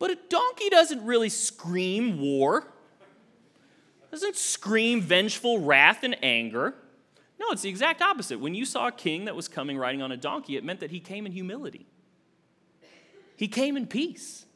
But 0.00 0.10
a 0.10 0.18
donkey 0.28 0.70
doesn't 0.70 1.04
really 1.04 1.28
scream 1.28 2.20
war, 2.20 2.66
doesn't 4.10 4.36
scream 4.36 5.00
vengeful 5.00 5.60
wrath 5.60 6.02
and 6.02 6.16
anger. 6.22 6.74
No, 7.38 7.46
it's 7.50 7.62
the 7.62 7.68
exact 7.68 8.02
opposite. 8.02 8.38
When 8.38 8.54
you 8.54 8.64
saw 8.64 8.88
a 8.88 8.92
king 8.92 9.24
that 9.26 9.36
was 9.36 9.48
coming 9.48 9.78
riding 9.78 10.02
on 10.02 10.12
a 10.12 10.16
donkey, 10.16 10.56
it 10.56 10.64
meant 10.64 10.80
that 10.80 10.90
he 10.90 11.00
came 11.00 11.26
in 11.26 11.32
humility. 11.32 11.86
He 13.36 13.48
came 13.48 13.76
in 13.76 13.86
peace. 13.86 14.46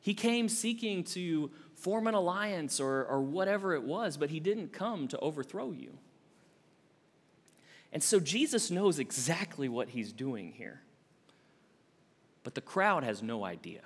He 0.00 0.14
came 0.14 0.48
seeking 0.48 1.04
to 1.04 1.50
form 1.74 2.06
an 2.06 2.14
alliance 2.14 2.80
or, 2.80 3.04
or 3.04 3.20
whatever 3.20 3.74
it 3.74 3.82
was, 3.82 4.16
but 4.16 4.30
he 4.30 4.40
didn't 4.40 4.72
come 4.72 5.08
to 5.08 5.18
overthrow 5.18 5.70
you. 5.72 5.98
And 7.92 8.02
so 8.02 8.20
Jesus 8.20 8.70
knows 8.70 8.98
exactly 8.98 9.68
what 9.68 9.90
he's 9.90 10.12
doing 10.12 10.52
here. 10.52 10.82
But 12.42 12.54
the 12.54 12.60
crowd 12.60 13.04
has 13.04 13.22
no 13.22 13.44
idea. 13.44 13.82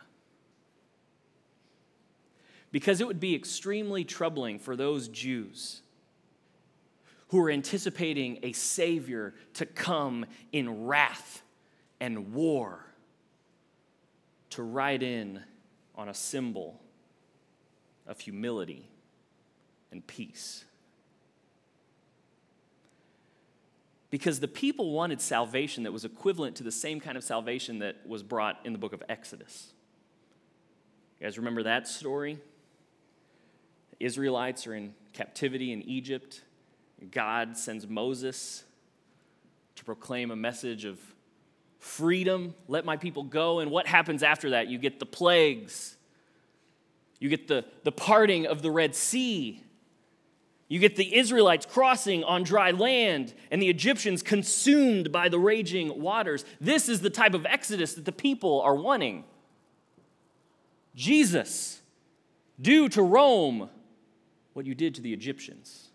Because 2.70 3.00
it 3.00 3.06
would 3.06 3.20
be 3.20 3.34
extremely 3.34 4.04
troubling 4.04 4.58
for 4.58 4.76
those 4.76 5.08
Jews 5.08 5.82
who 7.28 7.40
are 7.40 7.50
anticipating 7.50 8.38
a 8.42 8.52
Savior 8.52 9.34
to 9.54 9.66
come 9.66 10.26
in 10.52 10.86
wrath 10.86 11.42
and 12.02 12.34
war 12.34 12.84
to 14.50 14.62
ride 14.62 15.04
in 15.04 15.40
on 15.94 16.08
a 16.08 16.14
symbol 16.14 16.80
of 18.08 18.18
humility 18.18 18.88
and 19.92 20.04
peace. 20.06 20.64
because 24.10 24.40
the 24.40 24.48
people 24.48 24.90
wanted 24.90 25.22
salvation 25.22 25.84
that 25.84 25.90
was 25.90 26.04
equivalent 26.04 26.54
to 26.56 26.62
the 26.62 26.70
same 26.70 27.00
kind 27.00 27.16
of 27.16 27.24
salvation 27.24 27.78
that 27.78 27.96
was 28.06 28.22
brought 28.22 28.60
in 28.62 28.74
the 28.74 28.78
book 28.78 28.92
of 28.92 29.02
Exodus. 29.08 29.72
You 31.18 31.24
guys 31.24 31.38
remember 31.38 31.62
that 31.62 31.88
story? 31.88 32.38
The 33.92 34.04
Israelites 34.04 34.66
are 34.66 34.74
in 34.74 34.92
captivity 35.14 35.72
in 35.72 35.80
Egypt. 35.84 36.42
God 37.10 37.56
sends 37.56 37.88
Moses 37.88 38.64
to 39.76 39.84
proclaim 39.84 40.30
a 40.30 40.36
message 40.36 40.84
of 40.84 41.00
freedom. 41.82 42.54
Let 42.68 42.84
my 42.84 42.96
people 42.96 43.24
go. 43.24 43.58
And 43.58 43.70
what 43.70 43.86
happens 43.86 44.22
after 44.22 44.50
that? 44.50 44.68
You 44.68 44.78
get 44.78 45.00
the 45.00 45.06
plagues, 45.06 45.96
you 47.18 47.28
get 47.28 47.48
the, 47.48 47.64
the 47.84 47.92
parting 47.92 48.46
of 48.46 48.62
the 48.62 48.70
Red 48.70 48.94
Sea. 48.94 49.62
You 50.68 50.78
get 50.78 50.96
the 50.96 51.16
Israelites 51.16 51.66
crossing 51.66 52.24
on 52.24 52.44
dry 52.44 52.70
land 52.70 53.34
and 53.50 53.60
the 53.60 53.68
Egyptians 53.68 54.22
consumed 54.22 55.12
by 55.12 55.28
the 55.28 55.38
raging 55.38 56.00
waters. 56.00 56.46
This 56.62 56.88
is 56.88 57.02
the 57.02 57.10
type 57.10 57.34
of 57.34 57.44
exodus 57.44 57.92
that 57.92 58.06
the 58.06 58.12
people 58.12 58.62
are 58.62 58.74
wanting. 58.74 59.24
Jesus, 60.94 61.82
do 62.58 62.88
to 62.88 63.02
Rome 63.02 63.68
what 64.54 64.64
you 64.64 64.74
did 64.74 64.94
to 64.94 65.02
the 65.02 65.12
Egyptians. 65.12 65.91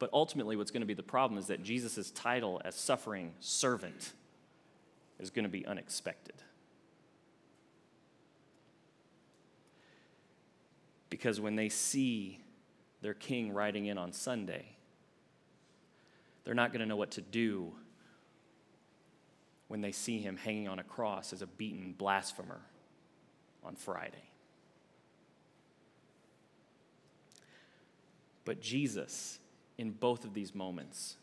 But 0.00 0.10
ultimately, 0.12 0.56
what's 0.56 0.72
going 0.72 0.80
to 0.80 0.86
be 0.86 0.94
the 0.94 1.02
problem 1.04 1.38
is 1.38 1.46
that 1.46 1.62
Jesus' 1.62 2.10
title 2.10 2.60
as 2.64 2.74
suffering 2.74 3.34
servant 3.38 4.12
is 5.20 5.30
going 5.30 5.44
to 5.44 5.48
be 5.50 5.64
unexpected. 5.64 6.34
Because 11.10 11.40
when 11.40 11.54
they 11.54 11.68
see 11.68 12.40
their 13.02 13.14
king 13.14 13.52
riding 13.52 13.86
in 13.86 13.98
on 13.98 14.12
Sunday, 14.12 14.64
They're 16.44 16.54
not 16.54 16.72
going 16.72 16.80
to 16.80 16.86
know 16.86 16.96
what 16.96 17.12
to 17.12 17.20
do 17.20 17.72
when 19.68 19.80
they 19.80 19.92
see 19.92 20.18
him 20.18 20.36
hanging 20.36 20.68
on 20.68 20.78
a 20.78 20.82
cross 20.82 21.32
as 21.32 21.42
a 21.42 21.46
beaten 21.46 21.94
blasphemer 21.96 22.60
on 23.62 23.76
Friday. 23.76 24.24
But 28.44 28.60
Jesus, 28.60 29.38
in 29.80 29.92
both 29.92 30.26
of 30.26 30.34
these 30.34 30.54
moments, 30.54 31.16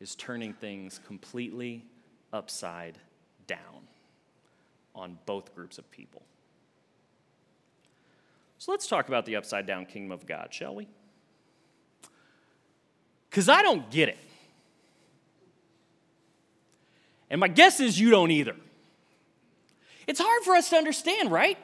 is 0.00 0.16
turning 0.16 0.52
things 0.52 1.00
completely 1.06 1.84
upside 2.32 2.98
down 3.46 3.86
on 4.92 5.16
both 5.24 5.54
groups 5.54 5.78
of 5.78 5.88
people. 5.92 6.20
So 8.58 8.72
let's 8.72 8.88
talk 8.88 9.06
about 9.06 9.24
the 9.24 9.36
upside 9.36 9.66
down 9.66 9.86
kingdom 9.86 10.10
of 10.10 10.26
God, 10.26 10.52
shall 10.52 10.74
we? 10.74 10.88
Because 13.30 13.48
I 13.48 13.62
don't 13.62 13.88
get 13.88 14.08
it. 14.08 14.18
And 17.30 17.38
my 17.40 17.48
guess 17.48 17.78
is 17.78 18.00
you 18.00 18.10
don't 18.10 18.32
either. 18.32 18.56
It's 20.08 20.20
hard 20.20 20.42
for 20.42 20.56
us 20.56 20.70
to 20.70 20.76
understand, 20.76 21.30
right? 21.30 21.56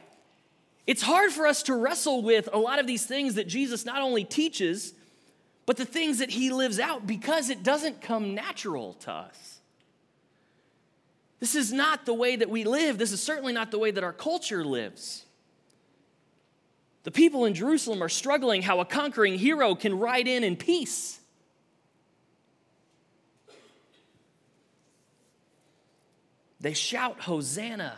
It's 0.87 1.03
hard 1.03 1.33
for 1.33 1.49
us 1.49 1.65
to 1.65 1.75
wrestle 1.75 2.23
with 2.23 2.49
a 2.53 2.59
lot 2.59 2.79
of 2.79 2.87
these 2.87 3.07
things 3.07 3.35
that 3.35 3.49
Jesus 3.49 3.85
not 3.85 4.03
only 4.03 4.23
teaches, 4.23 4.95
but 5.67 5.77
the 5.77 5.85
things 5.85 6.19
that 6.19 6.31
he 6.31 6.51
lives 6.51 6.79
out 6.79 7.07
because 7.07 7.51
it 7.51 7.63
doesn't 7.63 8.01
come 8.01 8.35
natural 8.35 8.95
to 8.95 9.13
us. 9.13 9.61
This 11.41 11.55
is 11.55 11.73
not 11.73 12.07
the 12.07 12.15
way 12.15 12.37
that 12.37 12.49
we 12.49 12.65
live. 12.65 12.99
This 12.99 13.13
is 13.13 13.23
certainly 13.23 13.53
not 13.53 13.71
the 13.71 13.79
way 13.79 13.91
that 13.91 14.05
our 14.05 14.13
culture 14.13 14.65
lives. 14.65 15.25
The 17.05 17.11
people 17.11 17.45
in 17.45 17.55
Jerusalem 17.55 18.03
are 18.03 18.09
struggling 18.09 18.63
how 18.63 18.79
a 18.81 18.85
conquering 18.85 19.37
hero 19.39 19.75
can 19.75 19.99
ride 19.99 20.29
in 20.29 20.45
in 20.45 20.57
peace. 20.57 21.19
They 26.61 26.75
shout, 26.75 27.21
Hosanna. 27.21 27.97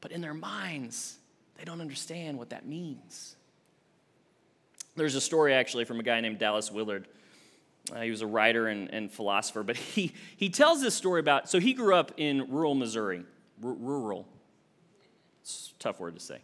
But 0.00 0.12
in 0.12 0.22
their 0.22 0.34
minds, 0.34 1.18
they 1.58 1.64
don't 1.64 1.80
understand 1.80 2.38
what 2.38 2.50
that 2.50 2.66
means. 2.66 3.35
There's 4.96 5.14
a 5.14 5.20
story 5.20 5.52
actually 5.52 5.84
from 5.84 6.00
a 6.00 6.02
guy 6.02 6.20
named 6.20 6.38
Dallas 6.38 6.72
Willard. 6.72 7.06
Uh, 7.94 8.00
he 8.00 8.10
was 8.10 8.22
a 8.22 8.26
writer 8.26 8.66
and, 8.66 8.92
and, 8.92 9.12
philosopher, 9.12 9.62
but 9.62 9.76
he, 9.94 10.12
he 10.36 10.48
tells 10.48 10.80
this 10.80 10.94
story 10.94 11.20
about 11.20 11.48
so 11.48 11.60
he 11.60 11.72
grew 11.72 11.94
up 11.94 12.12
in 12.16 12.50
rural 12.50 12.74
Missouri. 12.74 13.22
R- 13.62 13.72
rural. 13.72 14.26
It's 15.42 15.72
a 15.76 15.78
tough 15.78 16.00
word 16.00 16.14
to 16.14 16.20
say. 16.20 16.40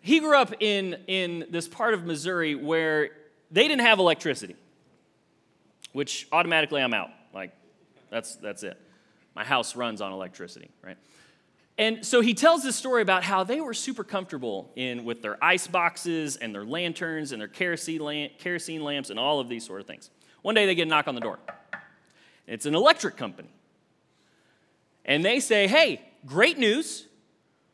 He 0.00 0.20
grew 0.20 0.36
up 0.36 0.52
in, 0.60 0.98
in 1.06 1.46
this 1.50 1.66
part 1.66 1.94
of 1.94 2.04
Missouri 2.04 2.54
where 2.54 3.10
they 3.50 3.66
didn't 3.66 3.80
have 3.80 3.98
electricity, 3.98 4.56
which 5.92 6.28
automatically 6.30 6.82
I'm 6.82 6.94
out. 6.94 7.10
Like, 7.32 7.52
that's, 8.10 8.36
that's 8.36 8.62
it. 8.62 8.80
My 9.34 9.44
house 9.44 9.74
runs 9.74 10.00
on 10.00 10.12
electricity, 10.12 10.70
right? 10.82 10.96
And 11.78 12.06
so 12.06 12.22
he 12.22 12.32
tells 12.32 12.62
this 12.62 12.74
story 12.74 13.02
about 13.02 13.22
how 13.22 13.44
they 13.44 13.60
were 13.60 13.74
super 13.74 14.02
comfortable 14.02 14.72
in 14.76 15.04
with 15.04 15.20
their 15.20 15.42
ice 15.44 15.66
boxes 15.66 16.36
and 16.36 16.54
their 16.54 16.64
lanterns 16.64 17.32
and 17.32 17.40
their 17.40 17.48
kerosene, 17.48 18.00
lamp, 18.00 18.38
kerosene 18.38 18.82
lamps 18.82 19.10
and 19.10 19.18
all 19.18 19.40
of 19.40 19.48
these 19.48 19.66
sort 19.66 19.80
of 19.80 19.86
things. 19.86 20.10
One 20.40 20.54
day 20.54 20.64
they 20.64 20.74
get 20.74 20.86
a 20.86 20.90
knock 20.90 21.06
on 21.06 21.14
the 21.14 21.20
door. 21.20 21.38
It's 22.46 22.64
an 22.64 22.74
electric 22.74 23.16
company. 23.16 23.50
And 25.04 25.24
they 25.24 25.38
say, 25.38 25.66
hey, 25.66 26.00
great 26.24 26.58
news. 26.58 27.06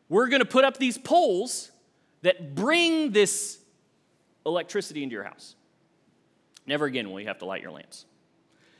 We're 0.08 0.28
going 0.28 0.40
to 0.40 0.48
put 0.48 0.64
up 0.64 0.78
these 0.78 0.98
poles 0.98 1.70
that 2.22 2.54
bring 2.54 3.12
this 3.12 3.58
electricity 4.44 5.02
into 5.02 5.14
your 5.14 5.24
house. 5.24 5.54
Never 6.66 6.86
again 6.86 7.10
will 7.10 7.20
you 7.20 7.28
have 7.28 7.38
to 7.38 7.44
light 7.44 7.62
your 7.62 7.70
lamps. 7.70 8.04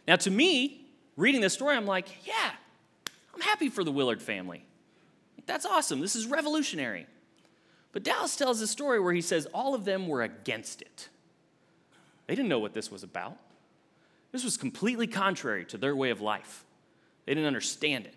Now, 0.06 0.16
to 0.16 0.30
me, 0.30 0.86
reading 1.16 1.40
this 1.40 1.52
story, 1.52 1.76
I'm 1.76 1.86
like, 1.86 2.26
yeah, 2.26 2.50
I'm 3.34 3.40
happy 3.40 3.68
for 3.68 3.84
the 3.84 3.92
Willard 3.92 4.20
family. 4.20 4.64
That's 5.46 5.66
awesome. 5.66 6.00
This 6.00 6.16
is 6.16 6.26
revolutionary. 6.26 7.06
But 7.92 8.04
Dallas 8.04 8.36
tells 8.36 8.60
a 8.60 8.66
story 8.66 9.00
where 9.00 9.12
he 9.12 9.20
says 9.20 9.46
all 9.52 9.74
of 9.74 9.84
them 9.84 10.08
were 10.08 10.22
against 10.22 10.80
it. 10.82 11.08
They 12.26 12.34
didn't 12.34 12.48
know 12.48 12.58
what 12.58 12.72
this 12.72 12.90
was 12.90 13.02
about. 13.02 13.36
This 14.30 14.44
was 14.44 14.56
completely 14.56 15.06
contrary 15.06 15.64
to 15.66 15.76
their 15.76 15.94
way 15.94 16.10
of 16.10 16.20
life. 16.20 16.64
They 17.26 17.34
didn't 17.34 17.46
understand 17.46 18.06
it. 18.06 18.14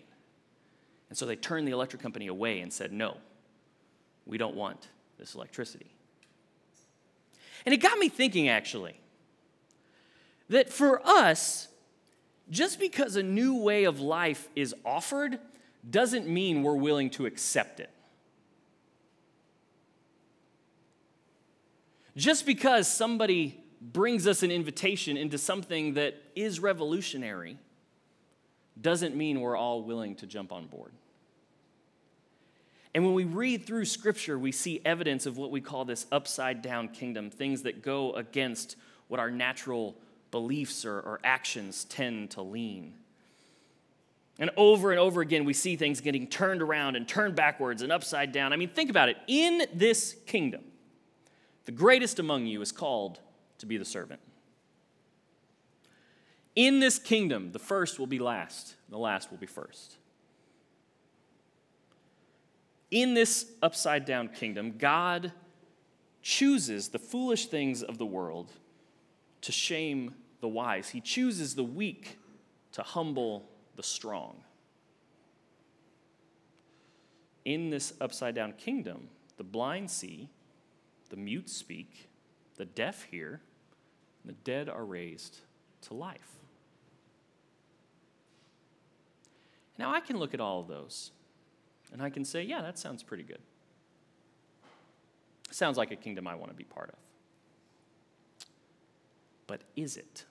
And 1.08 1.18
so 1.18 1.26
they 1.26 1.36
turned 1.36 1.68
the 1.68 1.72
electric 1.72 2.02
company 2.02 2.26
away 2.26 2.60
and 2.60 2.72
said, 2.72 2.92
no, 2.92 3.18
we 4.24 4.38
don't 4.38 4.56
want 4.56 4.88
this 5.18 5.34
electricity. 5.34 5.90
And 7.64 7.74
it 7.74 7.78
got 7.78 7.98
me 7.98 8.08
thinking, 8.08 8.48
actually, 8.48 8.98
that 10.48 10.72
for 10.72 11.06
us, 11.06 11.68
just 12.50 12.80
because 12.80 13.16
a 13.16 13.22
new 13.22 13.56
way 13.56 13.84
of 13.84 14.00
life 14.00 14.48
is 14.56 14.74
offered 14.84 15.38
doesn't 15.88 16.26
mean 16.28 16.62
we're 16.62 16.74
willing 16.74 17.10
to 17.10 17.26
accept 17.26 17.80
it. 17.80 17.90
Just 22.16 22.46
because 22.46 22.88
somebody 22.88 23.60
brings 23.80 24.26
us 24.26 24.42
an 24.42 24.50
invitation 24.50 25.16
into 25.16 25.36
something 25.36 25.94
that 25.94 26.16
is 26.34 26.60
revolutionary 26.60 27.58
doesn't 28.80 29.14
mean 29.14 29.40
we're 29.40 29.56
all 29.56 29.82
willing 29.82 30.14
to 30.16 30.26
jump 30.26 30.52
on 30.52 30.66
board. 30.66 30.92
And 32.94 33.04
when 33.04 33.12
we 33.12 33.24
read 33.24 33.66
through 33.66 33.84
scripture, 33.84 34.38
we 34.38 34.52
see 34.52 34.80
evidence 34.84 35.26
of 35.26 35.36
what 35.36 35.50
we 35.50 35.60
call 35.60 35.84
this 35.84 36.06
upside 36.10 36.62
down 36.62 36.88
kingdom, 36.88 37.30
things 37.30 37.62
that 37.62 37.82
go 37.82 38.12
against 38.14 38.76
what 39.08 39.20
our 39.20 39.30
natural 39.30 39.94
beliefs 40.30 40.86
or, 40.86 41.00
or 41.00 41.20
actions 41.22 41.84
tend 41.84 42.30
to 42.30 42.42
lean. 42.42 42.94
And 44.38 44.50
over 44.56 44.90
and 44.90 45.00
over 45.00 45.22
again, 45.22 45.44
we 45.44 45.54
see 45.54 45.76
things 45.76 46.00
getting 46.00 46.26
turned 46.26 46.60
around 46.60 46.96
and 46.96 47.08
turned 47.08 47.34
backwards 47.34 47.82
and 47.82 47.90
upside 47.90 48.32
down. 48.32 48.52
I 48.52 48.56
mean, 48.56 48.68
think 48.68 48.90
about 48.90 49.08
it. 49.08 49.16
In 49.26 49.62
this 49.72 50.14
kingdom, 50.26 50.62
the 51.64 51.72
greatest 51.72 52.18
among 52.18 52.46
you 52.46 52.60
is 52.60 52.70
called 52.70 53.20
to 53.58 53.66
be 53.66 53.78
the 53.78 53.84
servant. 53.84 54.20
In 56.54 56.80
this 56.80 56.98
kingdom, 56.98 57.52
the 57.52 57.58
first 57.58 57.98
will 57.98 58.06
be 58.06 58.18
last, 58.18 58.76
and 58.86 58.94
the 58.94 58.98
last 58.98 59.30
will 59.30 59.38
be 59.38 59.46
first. 59.46 59.96
In 62.90 63.14
this 63.14 63.50
upside 63.62 64.04
down 64.04 64.28
kingdom, 64.28 64.74
God 64.78 65.32
chooses 66.22 66.88
the 66.88 66.98
foolish 66.98 67.46
things 67.46 67.82
of 67.82 67.98
the 67.98 68.06
world 68.06 68.52
to 69.42 69.52
shame 69.52 70.14
the 70.40 70.48
wise. 70.48 70.90
He 70.90 71.00
chooses 71.00 71.54
the 71.54 71.64
weak 71.64 72.18
to 72.72 72.82
humble 72.82 73.48
the 73.76 73.82
strong. 73.82 74.42
In 77.44 77.70
this 77.70 77.92
upside 78.00 78.34
down 78.34 78.52
kingdom, 78.54 79.08
the 79.36 79.44
blind 79.44 79.90
see, 79.90 80.28
the 81.10 81.16
mute 81.16 81.48
speak, 81.48 82.08
the 82.56 82.64
deaf 82.64 83.04
hear, 83.04 83.40
and 84.22 84.34
the 84.34 84.38
dead 84.42 84.68
are 84.68 84.84
raised 84.84 85.40
to 85.82 85.94
life. 85.94 86.32
Now, 89.78 89.94
I 89.94 90.00
can 90.00 90.18
look 90.18 90.34
at 90.34 90.40
all 90.40 90.60
of 90.60 90.68
those 90.68 91.12
and 91.92 92.02
I 92.02 92.10
can 92.10 92.24
say, 92.24 92.42
yeah, 92.42 92.62
that 92.62 92.78
sounds 92.78 93.02
pretty 93.02 93.22
good. 93.22 93.40
Sounds 95.50 95.76
like 95.78 95.92
a 95.92 95.96
kingdom 95.96 96.26
I 96.26 96.34
want 96.34 96.50
to 96.50 96.56
be 96.56 96.64
part 96.64 96.88
of. 96.88 96.96
But 99.46 99.62
is 99.76 99.96
it? 99.96 100.24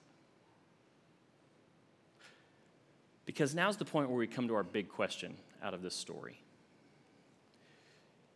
Because 3.26 3.54
now's 3.54 3.76
the 3.76 3.84
point 3.84 4.08
where 4.08 4.16
we 4.16 4.28
come 4.28 4.48
to 4.48 4.54
our 4.54 4.62
big 4.62 4.88
question 4.88 5.36
out 5.62 5.74
of 5.74 5.82
this 5.82 5.94
story. 5.94 6.40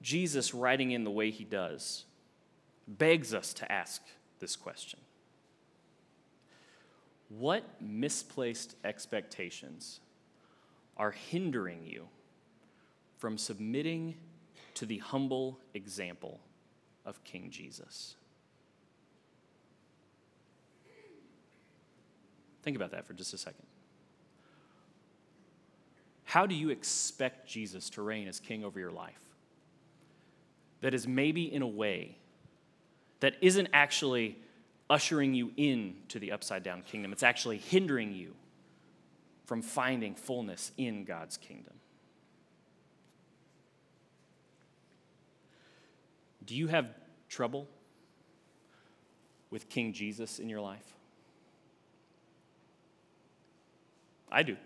Jesus, 0.02 0.52
writing 0.52 0.90
in 0.90 1.04
the 1.04 1.10
way 1.10 1.30
he 1.30 1.44
does, 1.44 2.04
begs 2.86 3.32
us 3.32 3.54
to 3.54 3.70
ask 3.70 4.02
this 4.40 4.56
question 4.56 4.98
What 7.28 7.64
misplaced 7.80 8.74
expectations 8.84 10.00
are 10.96 11.12
hindering 11.12 11.86
you 11.86 12.08
from 13.18 13.38
submitting 13.38 14.16
to 14.74 14.86
the 14.86 14.98
humble 14.98 15.58
example 15.72 16.40
of 17.04 17.22
King 17.22 17.48
Jesus? 17.50 18.16
Think 22.62 22.76
about 22.76 22.90
that 22.90 23.06
for 23.06 23.14
just 23.14 23.32
a 23.32 23.38
second. 23.38 23.69
How 26.30 26.46
do 26.46 26.54
you 26.54 26.70
expect 26.70 27.48
Jesus 27.48 27.90
to 27.90 28.02
reign 28.02 28.28
as 28.28 28.38
king 28.38 28.62
over 28.62 28.78
your 28.78 28.92
life? 28.92 29.18
That 30.80 30.94
is 30.94 31.08
maybe 31.08 31.52
in 31.52 31.60
a 31.60 31.66
way 31.66 32.18
that 33.18 33.34
isn't 33.40 33.66
actually 33.72 34.38
ushering 34.88 35.34
you 35.34 35.50
into 35.56 36.20
the 36.20 36.30
upside 36.30 36.62
down 36.62 36.82
kingdom, 36.82 37.10
it's 37.10 37.24
actually 37.24 37.58
hindering 37.58 38.14
you 38.14 38.36
from 39.44 39.60
finding 39.60 40.14
fullness 40.14 40.70
in 40.76 41.02
God's 41.02 41.36
kingdom. 41.36 41.74
Do 46.46 46.54
you 46.54 46.68
have 46.68 46.86
trouble 47.28 47.66
with 49.50 49.68
King 49.68 49.92
Jesus 49.92 50.38
in 50.38 50.48
your 50.48 50.60
life? 50.60 50.94
I 54.30 54.44
do. 54.44 54.56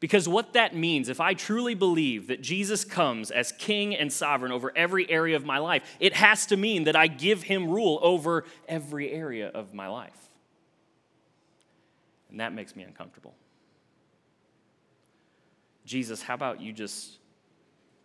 Because 0.00 0.26
what 0.26 0.54
that 0.54 0.74
means, 0.74 1.10
if 1.10 1.20
I 1.20 1.34
truly 1.34 1.74
believe 1.74 2.28
that 2.28 2.40
Jesus 2.40 2.84
comes 2.84 3.30
as 3.30 3.52
king 3.52 3.94
and 3.94 4.10
sovereign 4.10 4.50
over 4.50 4.72
every 4.74 5.08
area 5.10 5.36
of 5.36 5.44
my 5.44 5.58
life, 5.58 5.82
it 6.00 6.14
has 6.14 6.46
to 6.46 6.56
mean 6.56 6.84
that 6.84 6.96
I 6.96 7.06
give 7.06 7.42
him 7.42 7.68
rule 7.68 8.00
over 8.02 8.44
every 8.66 9.12
area 9.12 9.48
of 9.48 9.74
my 9.74 9.88
life. 9.88 10.16
And 12.30 12.40
that 12.40 12.54
makes 12.54 12.74
me 12.74 12.82
uncomfortable. 12.82 13.34
Jesus, 15.84 16.22
how 16.22 16.34
about 16.34 16.62
you 16.62 16.72
just 16.72 17.18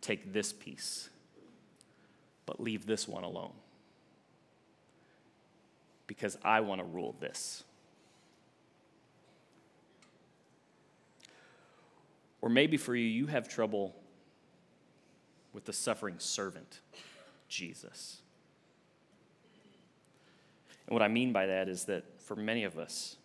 take 0.02 0.34
this 0.34 0.52
piece, 0.52 1.10
but 2.46 2.60
leave 2.60 2.86
this 2.86 3.08
one 3.08 3.24
alone? 3.24 3.54
Because 6.08 6.38
I 6.44 6.60
want 6.60 6.82
to 6.82 6.86
rule 6.86 7.16
this. 7.22 7.64
Or 12.46 12.50
maybe 12.50 12.78
for 12.78 12.96
you, 12.96 13.08
you 13.08 13.26
have 13.26 13.50
trouble 13.50 13.96
with 15.52 15.66
the 15.66 15.74
suffering 15.74 16.20
servant, 16.20 16.80
Jesus. 17.50 18.22
And 20.86 20.94
what 20.94 21.02
I 21.02 21.08
mean 21.08 21.34
by 21.34 21.48
that 21.48 21.68
is 21.68 21.86
that 21.86 22.04
for 22.22 22.36
many 22.36 22.64
of 22.64 22.78
us, 22.78 23.18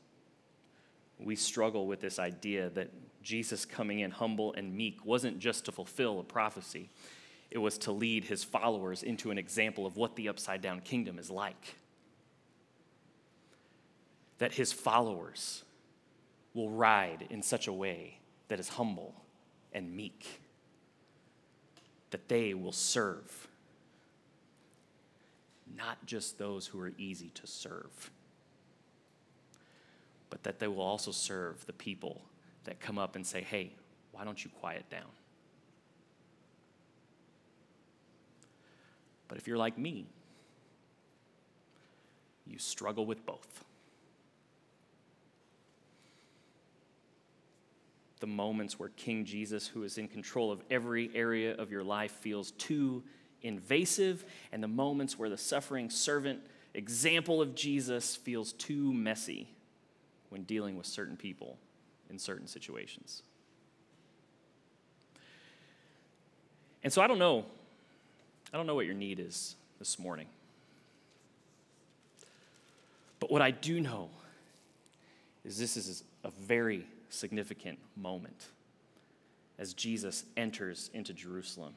we 1.18 1.36
struggle 1.36 1.86
with 1.86 2.00
this 2.00 2.18
idea 2.18 2.70
that 2.70 2.88
Jesus 3.22 3.66
coming 3.66 4.00
in 4.00 4.10
humble 4.10 4.54
and 4.54 4.74
meek 4.74 5.04
wasn't 5.04 5.38
just 5.38 5.66
to 5.66 5.72
fulfill 5.72 6.18
a 6.18 6.24
prophecy, 6.24 6.88
it 7.50 7.58
was 7.58 7.76
to 7.76 7.92
lead 7.92 8.24
his 8.24 8.42
followers 8.42 9.02
into 9.02 9.30
an 9.30 9.36
example 9.36 9.84
of 9.84 9.98
what 9.98 10.16
the 10.16 10.30
upside 10.30 10.62
down 10.62 10.80
kingdom 10.80 11.18
is 11.18 11.30
like. 11.30 11.76
That 14.38 14.54
his 14.54 14.72
followers 14.72 15.62
will 16.54 16.70
ride 16.70 17.26
in 17.28 17.42
such 17.42 17.66
a 17.66 17.72
way 17.72 18.16
that 18.50 18.58
is 18.58 18.68
humble 18.68 19.14
and 19.72 19.94
meek, 19.94 20.40
that 22.10 22.28
they 22.28 22.52
will 22.52 22.72
serve, 22.72 23.46
not 25.76 26.04
just 26.04 26.36
those 26.36 26.66
who 26.66 26.80
are 26.80 26.92
easy 26.98 27.30
to 27.34 27.46
serve, 27.46 28.10
but 30.30 30.42
that 30.42 30.58
they 30.58 30.66
will 30.66 30.82
also 30.82 31.12
serve 31.12 31.64
the 31.66 31.72
people 31.72 32.22
that 32.64 32.80
come 32.80 32.98
up 32.98 33.14
and 33.14 33.24
say, 33.24 33.40
hey, 33.40 33.70
why 34.10 34.24
don't 34.24 34.44
you 34.44 34.50
quiet 34.58 34.84
down? 34.90 35.12
But 39.28 39.38
if 39.38 39.46
you're 39.46 39.58
like 39.58 39.78
me, 39.78 40.06
you 42.48 42.58
struggle 42.58 43.06
with 43.06 43.24
both. 43.24 43.64
The 48.20 48.26
moments 48.26 48.78
where 48.78 48.90
King 48.90 49.24
Jesus, 49.24 49.66
who 49.66 49.82
is 49.82 49.98
in 49.98 50.06
control 50.06 50.52
of 50.52 50.62
every 50.70 51.10
area 51.14 51.54
of 51.54 51.70
your 51.70 51.82
life, 51.82 52.12
feels 52.12 52.52
too 52.52 53.02
invasive, 53.42 54.24
and 54.52 54.62
the 54.62 54.68
moments 54.68 55.18
where 55.18 55.30
the 55.30 55.38
suffering 55.38 55.90
servant 55.90 56.40
example 56.74 57.40
of 57.40 57.54
Jesus 57.54 58.14
feels 58.14 58.52
too 58.52 58.92
messy 58.92 59.48
when 60.28 60.42
dealing 60.42 60.76
with 60.76 60.86
certain 60.86 61.16
people 61.16 61.58
in 62.10 62.18
certain 62.18 62.46
situations. 62.46 63.22
And 66.84 66.92
so 66.92 67.02
I 67.02 67.06
don't 67.06 67.18
know. 67.18 67.44
I 68.52 68.56
don't 68.56 68.66
know 68.66 68.74
what 68.74 68.86
your 68.86 68.94
need 68.94 69.20
is 69.20 69.56
this 69.78 69.98
morning. 69.98 70.26
But 73.18 73.30
what 73.30 73.42
I 73.42 73.50
do 73.50 73.80
know 73.80 74.08
is 75.44 75.58
this 75.58 75.76
is 75.76 76.04
a 76.24 76.30
very 76.30 76.86
significant 77.10 77.78
moment 77.96 78.46
as 79.58 79.74
Jesus 79.74 80.24
enters 80.36 80.90
into 80.94 81.12
Jerusalem, 81.12 81.74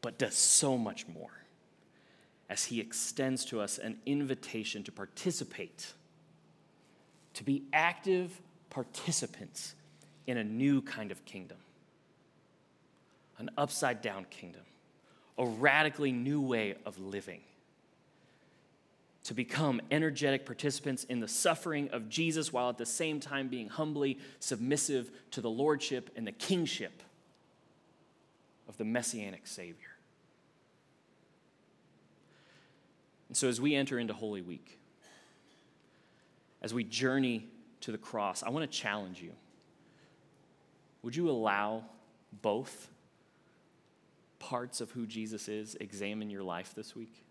but 0.00 0.18
does 0.18 0.34
so 0.34 0.78
much 0.78 1.06
more 1.06 1.30
as 2.48 2.64
he 2.64 2.80
extends 2.80 3.44
to 3.46 3.60
us 3.60 3.78
an 3.78 3.98
invitation 4.06 4.82
to 4.84 4.92
participate, 4.92 5.92
to 7.34 7.44
be 7.44 7.64
active 7.72 8.40
participants 8.70 9.74
in 10.26 10.38
a 10.38 10.44
new 10.44 10.80
kind 10.80 11.10
of 11.10 11.24
kingdom, 11.24 11.58
an 13.38 13.50
upside 13.58 14.00
down 14.00 14.26
kingdom, 14.30 14.62
a 15.36 15.44
radically 15.44 16.12
new 16.12 16.40
way 16.40 16.74
of 16.86 16.98
living 16.98 17.40
to 19.24 19.34
become 19.34 19.80
energetic 19.90 20.44
participants 20.44 21.04
in 21.04 21.20
the 21.20 21.28
suffering 21.28 21.88
of 21.90 22.08
Jesus 22.08 22.52
while 22.52 22.68
at 22.68 22.78
the 22.78 22.86
same 22.86 23.20
time 23.20 23.48
being 23.48 23.68
humbly 23.68 24.18
submissive 24.38 25.10
to 25.30 25.40
the 25.40 25.50
lordship 25.50 26.10
and 26.14 26.26
the 26.26 26.32
kingship 26.32 27.02
of 28.68 28.76
the 28.76 28.84
messianic 28.84 29.46
Savior. 29.46 29.88
And 33.28 33.36
so, 33.36 33.48
as 33.48 33.60
we 33.60 33.74
enter 33.74 33.98
into 33.98 34.12
Holy 34.12 34.42
Week, 34.42 34.78
as 36.62 36.74
we 36.74 36.84
journey 36.84 37.48
to 37.80 37.92
the 37.92 37.98
cross, 37.98 38.42
I 38.42 38.50
want 38.50 38.70
to 38.70 38.78
challenge 38.78 39.20
you. 39.20 39.32
Would 41.02 41.16
you 41.16 41.30
allow 41.30 41.84
both 42.42 42.88
parts 44.38 44.80
of 44.80 44.90
who 44.90 45.06
Jesus 45.06 45.48
is 45.48 45.76
examine 45.80 46.30
your 46.30 46.42
life 46.42 46.74
this 46.74 46.94
week? 46.94 47.23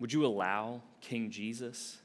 Would 0.00 0.12
you 0.12 0.26
allow 0.26 0.82
King 1.00 1.30
Jesus 1.30 1.98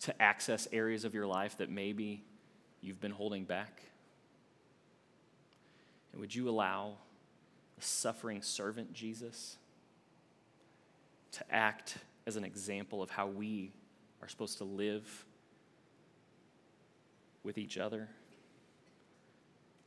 to 0.00 0.20
access 0.20 0.66
areas 0.72 1.04
of 1.04 1.14
your 1.14 1.26
life 1.26 1.58
that 1.58 1.70
maybe 1.70 2.24
you've 2.80 3.00
been 3.00 3.12
holding 3.12 3.44
back? 3.44 3.82
And 6.12 6.20
would 6.20 6.34
you 6.34 6.48
allow 6.48 6.94
the 7.76 7.84
suffering 7.84 8.42
servant 8.42 8.92
Jesus 8.92 9.56
to 11.32 11.44
act 11.54 11.96
as 12.26 12.36
an 12.36 12.44
example 12.44 13.02
of 13.02 13.10
how 13.10 13.26
we 13.26 13.72
are 14.20 14.28
supposed 14.28 14.58
to 14.58 14.64
live 14.64 15.24
with 17.42 17.56
each 17.58 17.78
other 17.78 18.08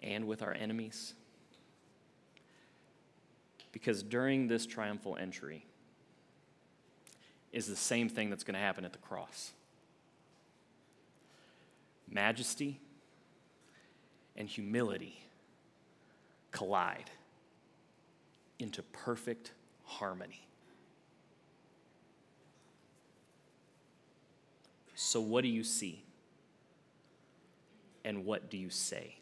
and 0.01 0.27
with 0.27 0.41
our 0.41 0.53
enemies? 0.53 1.13
Because 3.75 4.01
during 4.01 4.47
this 4.47 4.65
triumphal 4.65 5.17
entry 5.17 5.65
is 7.51 7.67
the 7.67 7.75
same 7.75 8.07
thing 8.07 8.29
that's 8.29 8.45
going 8.45 8.53
to 8.53 8.59
happen 8.59 8.85
at 8.85 8.93
the 8.93 8.99
cross 8.99 9.51
majesty 12.09 12.79
and 14.37 14.47
humility 14.47 15.19
collide 16.53 17.09
into 18.59 18.81
perfect 18.81 19.51
harmony. 19.83 20.47
So, 24.93 25.19
what 25.19 25.41
do 25.41 25.49
you 25.49 25.65
see? 25.65 26.01
And 28.05 28.23
what 28.23 28.49
do 28.49 28.57
you 28.57 28.69
say 28.69 29.17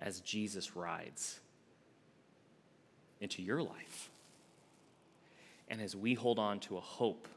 as 0.00 0.20
Jesus 0.20 0.74
rides 0.74 1.41
into 3.22 3.40
your 3.40 3.62
life. 3.62 4.10
And 5.68 5.80
as 5.80 5.94
we 5.94 6.14
hold 6.14 6.38
on 6.38 6.58
to 6.60 6.76
a 6.76 6.80
hope 6.80 7.28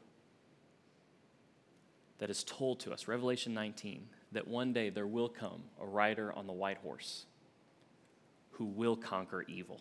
that 2.18 2.28
is 2.28 2.42
told 2.42 2.80
to 2.80 2.92
us, 2.92 3.06
Revelation 3.06 3.54
19, 3.54 4.08
that 4.32 4.48
one 4.48 4.72
day 4.72 4.90
there 4.90 5.06
will 5.06 5.28
come 5.28 5.62
a 5.80 5.86
rider 5.86 6.32
on 6.32 6.48
the 6.48 6.52
white 6.52 6.78
horse 6.78 7.24
who 8.52 8.64
will 8.64 8.96
conquer 8.96 9.44
evil, 9.46 9.80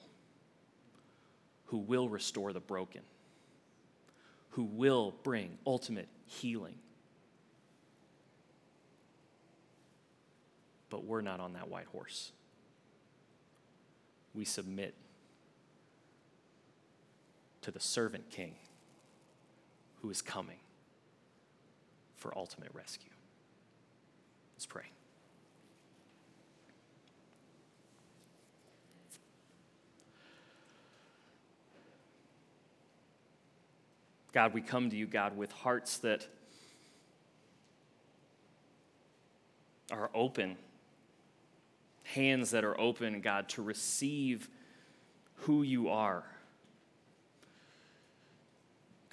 who 1.65 1.79
will 1.79 2.07
restore 2.07 2.53
the 2.53 2.59
broken, 2.59 3.01
who 4.51 4.63
will 4.63 5.15
bring 5.23 5.57
ultimate 5.65 6.07
healing. 6.27 6.75
But 10.91 11.03
we're 11.03 11.21
not 11.21 11.39
on 11.39 11.53
that 11.53 11.67
white 11.67 11.87
horse. 11.87 12.31
We 14.35 14.45
submit 14.45 14.93
to 17.65 17.71
the 17.71 17.79
servant 17.79 18.29
king 18.29 18.53
who 20.03 20.11
is 20.11 20.21
coming 20.21 20.59
for 22.15 22.31
ultimate 22.37 22.69
rescue. 22.75 23.09
Let's 24.55 24.67
pray. 24.67 24.83
God, 34.31 34.53
we 34.53 34.61
come 34.61 34.91
to 34.91 34.95
you, 34.95 35.07
God, 35.07 35.35
with 35.35 35.51
hearts 35.51 35.97
that 35.99 36.27
are 39.91 40.11
open, 40.13 40.55
hands 42.03 42.51
that 42.51 42.63
are 42.63 42.79
open, 42.79 43.21
God, 43.21 43.49
to 43.49 43.63
receive 43.63 44.49
who 45.33 45.63
you 45.63 45.89
are 45.89 46.25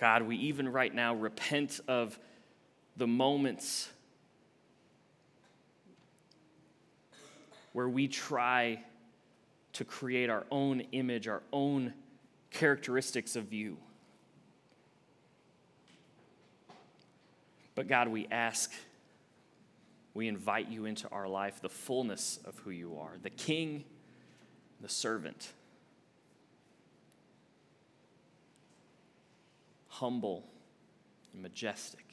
God, 0.03 0.23
we 0.23 0.35
even 0.39 0.69
right 0.69 0.93
now 0.93 1.15
repent 1.15 1.79
of 1.87 2.19
the 2.97 3.07
moments 3.07 3.89
where 7.73 7.89
we 7.89 8.09
try 8.09 8.83
to 9.75 9.85
create 9.85 10.29
our 10.29 10.45
own 10.51 10.81
image, 10.91 11.29
our 11.29 11.45
own 11.53 11.95
characteristics 12.51 13.37
of 13.37 13.53
you. 13.53 13.77
But 17.77 17.87
God, 17.87 18.09
we 18.09 18.27
ask, 18.29 18.73
we 20.15 20.27
invite 20.27 20.69
you 20.69 20.85
into 20.85 21.09
our 21.11 21.29
life, 21.29 21.61
the 21.63 21.69
fullness 21.69 22.41
of 22.45 22.59
who 22.59 22.71
you 22.73 22.99
are, 22.99 23.13
the 23.23 23.31
king, 23.31 23.85
the 24.81 24.89
servant, 24.89 25.53
humble 30.03 30.43
and 31.33 31.41
majestic. 31.41 32.05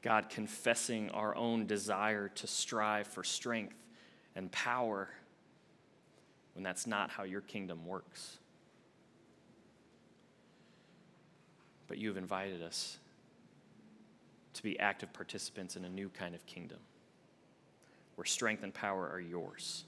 God, 0.00 0.30
confessing 0.30 1.10
our 1.10 1.36
own 1.36 1.66
desire 1.66 2.28
to 2.28 2.46
strive 2.46 3.06
for 3.06 3.22
strength 3.22 3.76
and 4.34 4.50
power 4.50 5.10
when 6.54 6.62
that's 6.62 6.86
not 6.86 7.10
how 7.10 7.24
your 7.24 7.42
kingdom 7.42 7.84
works. 7.84 8.38
But 11.86 11.98
you 11.98 12.08
have 12.08 12.16
invited 12.16 12.62
us 12.62 12.96
to 14.54 14.62
be 14.62 14.80
active 14.80 15.12
participants 15.12 15.76
in 15.76 15.84
a 15.84 15.90
new 15.90 16.08
kind 16.08 16.34
of 16.34 16.46
kingdom 16.46 16.78
where 18.14 18.24
strength 18.24 18.62
and 18.62 18.72
power 18.72 19.06
are 19.06 19.20
yours. 19.20 19.84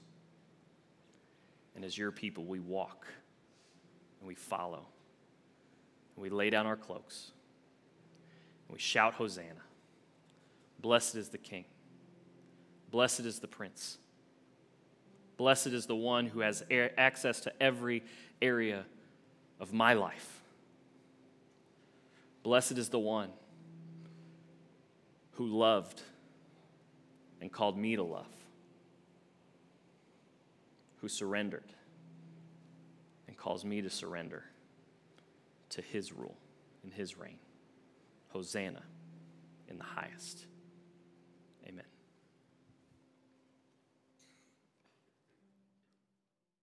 And 1.75 1.83
as 1.83 1.97
your 1.97 2.11
people, 2.11 2.43
we 2.43 2.59
walk 2.59 3.07
and 4.21 4.27
we 4.27 4.35
follow. 4.35 4.85
And 6.15 6.23
we 6.23 6.29
lay 6.29 6.49
down 6.49 6.65
our 6.65 6.77
cloaks 6.77 7.31
and 8.67 8.73
we 8.73 8.79
shout, 8.79 9.15
Hosanna. 9.15 9.61
Blessed 10.79 11.15
is 11.15 11.29
the 11.29 11.37
King. 11.37 11.65
Blessed 12.89 13.21
is 13.21 13.39
the 13.39 13.47
Prince. 13.47 13.97
Blessed 15.35 15.67
is 15.67 15.87
the 15.87 15.95
one 15.95 16.27
who 16.27 16.39
has 16.39 16.63
access 16.97 17.41
to 17.41 17.53
every 17.61 18.03
area 18.41 18.85
of 19.59 19.73
my 19.73 19.93
life. 19.93 20.39
Blessed 22.43 22.77
is 22.77 22.89
the 22.89 22.99
one 22.99 23.29
who 25.33 25.47
loved 25.47 26.01
and 27.41 27.51
called 27.51 27.77
me 27.77 27.95
to 27.95 28.03
love, 28.03 28.27
who 31.01 31.07
surrendered 31.07 31.65
calls 33.41 33.65
me 33.65 33.81
to 33.81 33.89
surrender 33.89 34.43
to 35.67 35.81
his 35.81 36.13
rule 36.13 36.37
and 36.83 36.93
his 36.93 37.17
reign. 37.17 37.39
Hosanna 38.27 38.83
in 39.67 39.79
the 39.79 39.83
highest. 39.83 40.45